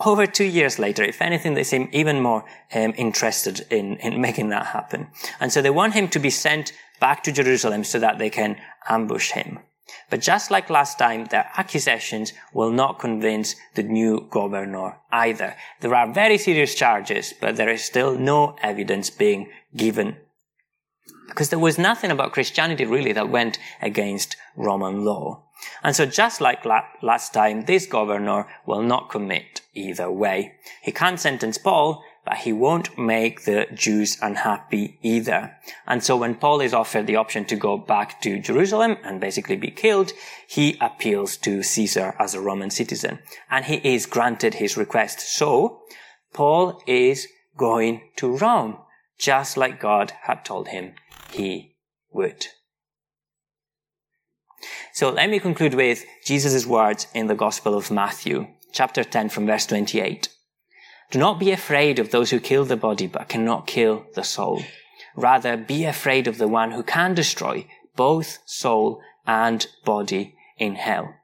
Over 0.00 0.26
two 0.26 0.44
years 0.44 0.78
later, 0.78 1.02
if 1.02 1.20
anything, 1.20 1.54
they 1.54 1.64
seem 1.64 1.88
even 1.92 2.20
more 2.20 2.44
um, 2.72 2.94
interested 2.96 3.66
in, 3.70 3.96
in 3.96 4.20
making 4.28 4.48
that 4.50 4.66
happen. 4.66 5.08
And 5.40 5.52
so 5.52 5.62
they 5.62 5.70
want 5.70 5.94
him 5.94 6.08
to 6.08 6.18
be 6.18 6.30
sent 6.30 6.72
back 7.00 7.22
to 7.24 7.32
Jerusalem 7.32 7.84
so 7.84 7.98
that 8.00 8.18
they 8.18 8.30
can 8.30 8.56
ambush 8.88 9.30
him. 9.32 9.60
But 10.10 10.20
just 10.20 10.50
like 10.50 10.68
last 10.68 10.98
time, 10.98 11.26
their 11.26 11.50
accusations 11.56 12.32
will 12.52 12.70
not 12.70 12.98
convince 12.98 13.56
the 13.74 13.82
new 13.82 14.26
governor 14.30 14.98
either. 15.10 15.56
There 15.80 15.94
are 15.94 16.12
very 16.12 16.38
serious 16.38 16.74
charges, 16.74 17.32
but 17.40 17.56
there 17.56 17.70
is 17.70 17.84
still 17.84 18.18
no 18.18 18.56
evidence 18.62 19.10
being 19.10 19.50
given. 19.74 20.16
Because 21.28 21.50
there 21.50 21.58
was 21.58 21.78
nothing 21.78 22.10
about 22.10 22.32
Christianity 22.32 22.84
really 22.84 23.12
that 23.12 23.28
went 23.28 23.58
against 23.80 24.36
Roman 24.56 25.04
law. 25.04 25.44
And 25.82 25.94
so 25.94 26.06
just 26.06 26.40
like 26.40 26.64
last 26.64 27.34
time, 27.34 27.64
this 27.64 27.86
governor 27.86 28.46
will 28.66 28.82
not 28.82 29.10
commit 29.10 29.60
either 29.74 30.10
way. 30.10 30.54
He 30.82 30.92
can't 30.92 31.20
sentence 31.20 31.58
Paul, 31.58 32.02
but 32.24 32.38
he 32.38 32.52
won't 32.52 32.96
make 32.98 33.44
the 33.44 33.66
Jews 33.74 34.18
unhappy 34.20 34.98
either. 35.02 35.56
And 35.86 36.02
so 36.04 36.16
when 36.16 36.34
Paul 36.34 36.60
is 36.60 36.74
offered 36.74 37.06
the 37.06 37.16
option 37.16 37.44
to 37.46 37.56
go 37.56 37.76
back 37.76 38.20
to 38.22 38.38
Jerusalem 38.38 38.98
and 39.02 39.20
basically 39.20 39.56
be 39.56 39.70
killed, 39.70 40.12
he 40.46 40.76
appeals 40.80 41.36
to 41.38 41.62
Caesar 41.62 42.14
as 42.18 42.34
a 42.34 42.40
Roman 42.40 42.70
citizen. 42.70 43.20
And 43.50 43.64
he 43.64 43.76
is 43.76 44.06
granted 44.06 44.54
his 44.54 44.76
request. 44.76 45.20
So, 45.20 45.82
Paul 46.32 46.82
is 46.86 47.26
going 47.56 48.02
to 48.16 48.36
Rome, 48.36 48.78
just 49.18 49.56
like 49.56 49.80
God 49.80 50.12
had 50.22 50.44
told 50.44 50.68
him 50.68 50.94
he 51.30 51.76
would. 52.12 52.46
So 54.92 55.10
let 55.10 55.30
me 55.30 55.38
conclude 55.38 55.74
with 55.74 56.04
Jesus' 56.24 56.66
words 56.66 57.06
in 57.14 57.28
the 57.28 57.34
Gospel 57.34 57.74
of 57.74 57.90
Matthew, 57.90 58.48
chapter 58.72 59.04
10 59.04 59.28
from 59.28 59.46
verse 59.46 59.66
28. 59.66 60.28
Do 61.10 61.18
not 61.18 61.38
be 61.38 61.52
afraid 61.52 61.98
of 61.98 62.10
those 62.10 62.30
who 62.30 62.40
kill 62.40 62.64
the 62.64 62.76
body 62.76 63.06
but 63.06 63.28
cannot 63.28 63.66
kill 63.66 64.06
the 64.14 64.24
soul. 64.24 64.62
Rather, 65.16 65.56
be 65.56 65.84
afraid 65.84 66.26
of 66.26 66.38
the 66.38 66.48
one 66.48 66.72
who 66.72 66.82
can 66.82 67.14
destroy 67.14 67.66
both 67.96 68.38
soul 68.44 69.00
and 69.26 69.66
body 69.84 70.34
in 70.58 70.74
hell. 70.74 71.14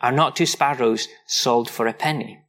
Are 0.00 0.12
not 0.12 0.36
two 0.36 0.46
sparrows 0.46 1.08
sold 1.26 1.68
for 1.68 1.86
a 1.86 1.92
penny? 1.92 2.40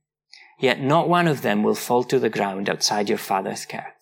Yet 0.59 0.81
not 0.81 1.09
one 1.09 1.27
of 1.27 1.41
them 1.41 1.63
will 1.63 1.75
fall 1.75 2.03
to 2.05 2.19
the 2.19 2.29
ground 2.29 2.69
outside 2.69 3.09
your 3.09 3.17
father's 3.17 3.65
care. 3.65 3.95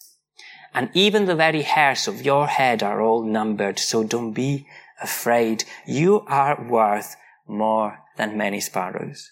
And 0.76 0.90
even 0.94 1.26
the 1.26 1.36
very 1.36 1.62
hairs 1.62 2.06
of 2.06 2.26
your 2.26 2.48
head 2.48 2.84
are 2.84 3.02
all 3.02 3.24
numbered, 3.24 3.80
so 3.80 4.04
don't 4.04 4.34
be 4.34 4.68
afraid. 5.02 5.64
You 5.88 6.26
are 6.28 6.62
worth 6.62 7.16
more 7.48 8.00
than 8.18 8.38
many 8.38 8.60
sparrows. 8.60 9.32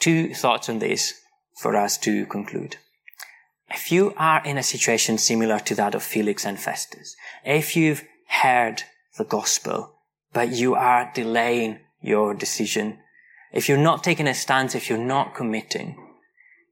Two 0.00 0.32
thoughts 0.32 0.70
on 0.70 0.78
this 0.78 1.20
for 1.60 1.76
us 1.76 1.98
to 1.98 2.24
conclude. 2.24 2.76
If 3.68 3.92
you 3.92 4.14
are 4.16 4.42
in 4.42 4.56
a 4.56 4.62
situation 4.62 5.18
similar 5.18 5.58
to 5.58 5.74
that 5.74 5.94
of 5.94 6.02
Felix 6.02 6.46
and 6.46 6.58
Festus, 6.58 7.14
if 7.44 7.76
you've 7.76 8.04
heard 8.28 8.84
the 9.18 9.24
gospel, 9.24 9.96
but 10.32 10.48
you 10.48 10.76
are 10.76 11.12
delaying 11.14 11.80
your 12.00 12.32
decision, 12.32 13.00
if 13.52 13.68
you're 13.68 13.76
not 13.76 14.02
taking 14.02 14.28
a 14.28 14.34
stance, 14.34 14.74
if 14.74 14.88
you're 14.88 14.96
not 14.96 15.34
committing, 15.34 16.07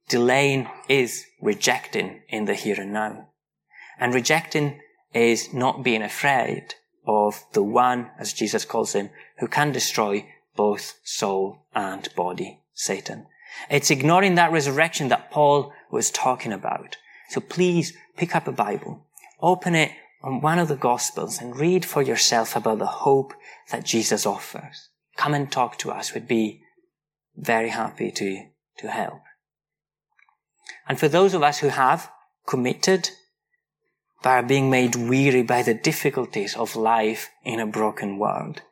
delaying 0.08 0.68
is 0.88 1.24
rejecting 1.40 2.22
in 2.28 2.44
the 2.44 2.54
here 2.54 2.80
and 2.80 2.92
now. 2.92 3.28
And 3.98 4.14
rejecting 4.14 4.80
is 5.14 5.52
not 5.52 5.82
being 5.82 6.02
afraid 6.02 6.74
of 7.06 7.44
the 7.52 7.62
one, 7.62 8.10
as 8.18 8.32
Jesus 8.32 8.64
calls 8.64 8.92
him, 8.92 9.10
who 9.38 9.48
can 9.48 9.72
destroy 9.72 10.26
both 10.56 10.98
soul 11.04 11.66
and 11.74 12.08
body, 12.14 12.60
Satan. 12.74 13.26
It's 13.70 13.90
ignoring 13.90 14.34
that 14.34 14.52
resurrection 14.52 15.08
that 15.08 15.30
Paul 15.30 15.72
was 15.90 16.10
talking 16.10 16.52
about. 16.52 16.96
So 17.28 17.40
please 17.40 17.94
pick 18.16 18.34
up 18.34 18.46
a 18.46 18.52
Bible, 18.52 19.06
open 19.40 19.74
it 19.74 19.92
on 20.22 20.40
one 20.40 20.58
of 20.58 20.68
the 20.68 20.76
Gospels 20.76 21.40
and 21.40 21.56
read 21.56 21.84
for 21.84 22.02
yourself 22.02 22.56
about 22.56 22.78
the 22.78 22.86
hope 22.86 23.32
that 23.70 23.84
Jesus 23.84 24.26
offers. 24.26 24.88
Come 25.16 25.34
and 25.34 25.50
talk 25.50 25.78
to 25.78 25.90
us. 25.90 26.12
We'd 26.12 26.28
be 26.28 26.62
very 27.36 27.70
happy 27.70 28.10
to, 28.10 28.46
to 28.78 28.90
help. 28.90 29.20
And 30.88 30.98
for 30.98 31.08
those 31.08 31.34
of 31.34 31.42
us 31.42 31.58
who 31.58 31.68
have 31.68 32.10
committed, 32.46 33.10
but 34.22 34.30
are 34.30 34.42
being 34.42 34.70
made 34.70 34.96
weary 34.96 35.42
by 35.42 35.62
the 35.62 35.74
difficulties 35.74 36.56
of 36.56 36.76
life 36.76 37.30
in 37.44 37.60
a 37.60 37.66
broken 37.66 38.18
world, 38.18 38.62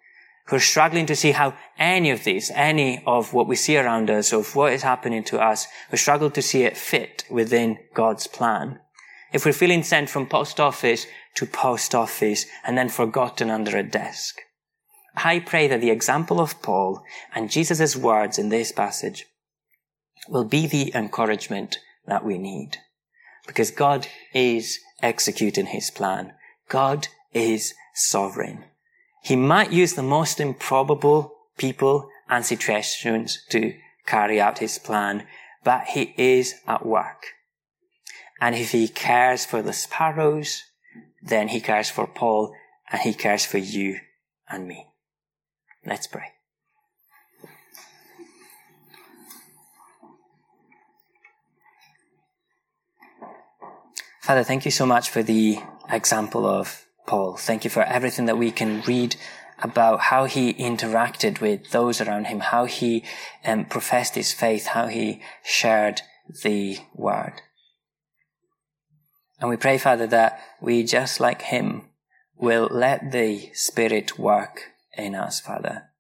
who 0.47 0.57
are 0.57 0.61
struggling 0.61 1.07
to 1.07 1.17
see 1.17 1.33
how 1.33 1.55
any 1.79 2.11
of 2.11 2.25
these, 2.25 2.51
any 2.55 3.03
of 3.07 3.33
what 3.33 3.49
we 3.49 3.57
see 3.57 3.77
around 3.77 4.11
us, 4.11 4.33
of 4.33 4.55
what 4.55 4.73
is 4.73 4.83
happening 4.83 5.25
to 5.25 5.41
us, 5.41 5.67
who 5.91 5.97
struggle 5.97 6.31
to 6.31 6.43
see 6.43 6.63
it 6.63 6.77
fit 6.77 7.25
within 7.31 7.79
God's 7.95 8.27
plan. 8.27 8.81
If 9.33 9.45
we're 9.45 9.53
feeling 9.53 9.83
sent 9.83 10.11
from 10.11 10.27
post 10.27 10.61
office 10.61 11.07
to 11.35 11.47
post 11.47 11.95
office 11.95 12.47
and 12.65 12.79
then 12.79 12.89
forgotten 12.89 13.51
under 13.51 13.77
a 13.77 13.83
desk. 13.83 14.41
I 15.17 15.41
pray 15.41 15.69
that 15.69 15.81
the 15.81 15.91
example 15.91 16.41
of 16.41 16.61
Paul 16.63 17.03
and 17.35 17.51
Jesus' 17.51 17.97
words 17.97 18.39
in 18.39 18.49
this 18.49 18.73
passage 18.73 19.27
will 20.29 20.45
be 20.45 20.67
the 20.67 20.93
encouragement 20.95 21.79
that 22.07 22.25
we 22.25 22.39
need. 22.39 22.79
Because 23.47 23.71
God 23.71 24.07
is 24.33 24.79
executing 25.03 25.67
his 25.67 25.91
plan. 25.91 26.33
God 26.69 27.09
is 27.33 27.75
sovereign. 27.95 28.65
He 29.23 29.37
might 29.37 29.73
use 29.73 29.95
the 29.95 30.03
most 30.03 30.41
improbable 30.41 31.35
people 31.57 32.09
and 32.29 32.45
situations 32.45 33.39
to 33.51 33.75
carry 34.07 34.41
out 34.41 34.59
his 34.59 34.79
plan, 34.79 35.27
but 35.63 35.85
he 35.89 36.15
is 36.17 36.55
at 36.67 36.85
work. 36.85 37.27
And 38.41 38.55
if 38.55 38.73
he 38.73 38.89
cares 38.89 39.45
for 39.45 39.63
the 39.63 39.73
sparrows, 39.73 40.63
then 41.23 41.49
he 41.49 41.61
cares 41.61 41.89
for 41.91 42.07
Paul 42.07 42.55
and 42.91 43.01
he 43.01 43.15
cares 43.15 43.47
for 43.47 43.59
you 43.59 43.99
and 44.49 44.69
me. 44.69 44.89
Let's 45.87 46.07
pray. 46.07 46.34
Father, 54.25 54.43
thank 54.43 54.65
you 54.65 54.71
so 54.71 54.87
much 54.87 55.11
for 55.11 55.23
the 55.23 55.59
example 55.91 56.47
of 56.47 56.87
Paul. 57.07 57.37
Thank 57.37 57.63
you 57.63 57.69
for 57.69 57.83
everything 57.83 58.25
that 58.25 58.39
we 58.39 58.51
can 58.51 58.81
read 58.87 59.17
about 59.63 60.01
how 60.01 60.25
he 60.25 60.55
interacted 60.55 61.43
with 61.43 61.73
those 61.73 62.01
around 62.01 62.29
him, 62.29 62.41
how 62.41 62.65
he 62.65 63.05
um, 63.45 63.67
professed 63.67 64.15
his 64.15 64.33
faith, 64.33 64.69
how 64.69 64.87
he 64.87 65.21
shared 65.43 66.01
the 66.43 66.79
word. 66.95 67.35
And 69.41 69.51
we 69.51 69.59
pray, 69.59 69.77
Father, 69.77 70.07
that 70.07 70.41
we, 70.59 70.85
just 70.85 71.21
like 71.21 71.43
him, 71.43 71.91
will 72.35 72.71
let 72.71 73.13
the 73.13 73.51
Spirit 73.53 74.19
work 74.19 74.71
in 74.97 75.15
us, 75.15 75.39
Father. 75.39 75.91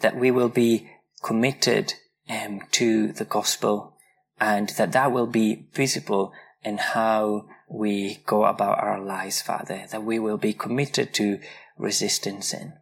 That 0.00 0.16
we 0.16 0.32
will 0.32 0.48
be 0.48 0.90
committed 1.22 1.94
um, 2.28 2.62
to 2.72 3.12
the 3.12 3.24
gospel 3.24 3.94
and 4.40 4.68
that 4.70 4.92
that 4.92 5.12
will 5.12 5.26
be 5.26 5.66
visible 5.72 6.32
in 6.62 6.78
how 6.78 7.46
we 7.68 8.18
go 8.26 8.44
about 8.44 8.78
our 8.78 9.00
lives, 9.00 9.42
Father, 9.42 9.86
that 9.90 10.04
we 10.04 10.18
will 10.18 10.38
be 10.38 10.52
committed 10.52 11.12
to 11.14 11.40
resisting 11.76 12.40
sin. 12.42 12.74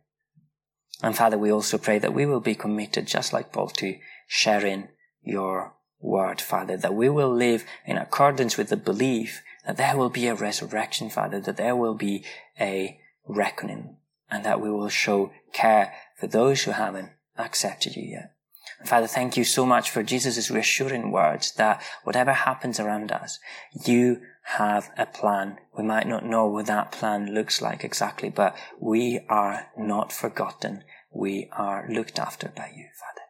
And 1.03 1.17
Father, 1.17 1.37
we 1.37 1.53
also 1.53 1.79
pray 1.79 1.99
that 1.99 2.15
we 2.15 2.25
will 2.25 2.41
be 2.41 2.55
committed, 2.55 3.07
just 3.07 3.33
like 3.33 3.53
Paul, 3.53 3.69
to 3.69 3.97
sharing 4.27 4.89
your 5.23 5.75
word, 6.01 6.41
Father, 6.41 6.77
that 6.77 6.95
we 6.95 7.09
will 7.09 7.35
live 7.35 7.65
in 7.85 7.99
accordance 7.99 8.57
with 8.57 8.69
the 8.69 8.77
belief 8.77 9.43
that 9.67 9.77
there 9.77 9.97
will 9.97 10.11
be 10.11 10.29
a 10.29 10.35
resurrection, 10.35 11.11
Father, 11.11 11.41
that 11.41 11.57
there 11.57 11.75
will 11.75 11.95
be 11.95 12.25
a 12.61 13.01
reckoning, 13.27 13.97
and 14.31 14.45
that 14.45 14.61
we 14.61 14.71
will 14.71 14.89
show 14.89 15.33
care 15.53 15.93
for 16.17 16.29
those 16.29 16.63
who 16.63 16.71
haven't 16.71 17.11
accepted 17.37 17.97
you 17.97 18.05
yet. 18.05 18.36
Father, 18.85 19.07
thank 19.07 19.37
you 19.37 19.45
so 19.45 19.65
much 19.65 19.91
for 19.91 20.03
Jesus' 20.03 20.51
reassuring 20.51 21.11
words 21.11 21.53
that 21.53 21.83
whatever 22.05 22.33
happens 22.33 22.79
around 22.79 23.11
us, 23.11 23.39
you 23.85 24.21
have 24.43 24.91
a 24.97 25.07
plan. 25.07 25.59
We 25.77 25.83
might 25.83 26.07
not 26.07 26.25
know 26.25 26.47
what 26.47 26.67
that 26.67 26.93
plan 26.93 27.35
looks 27.35 27.63
like 27.63 27.85
exactly, 27.85 28.29
but 28.29 28.57
we 28.79 29.21
are 29.29 29.69
not 29.77 30.13
forgotten. 30.13 30.85
We 31.13 31.49
are 31.53 31.87
looked 31.89 32.19
after 32.19 32.53
by 32.55 32.73
you, 32.77 32.87
Father. 33.01 33.27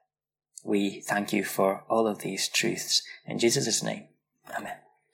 We 0.65 1.01
thank 1.01 1.33
you 1.33 1.45
for 1.45 1.85
all 1.89 2.07
of 2.07 2.19
these 2.19 2.49
truths. 2.49 3.03
In 3.25 3.39
Jesus' 3.39 3.83
name, 3.83 4.09
Amen. 4.55 4.77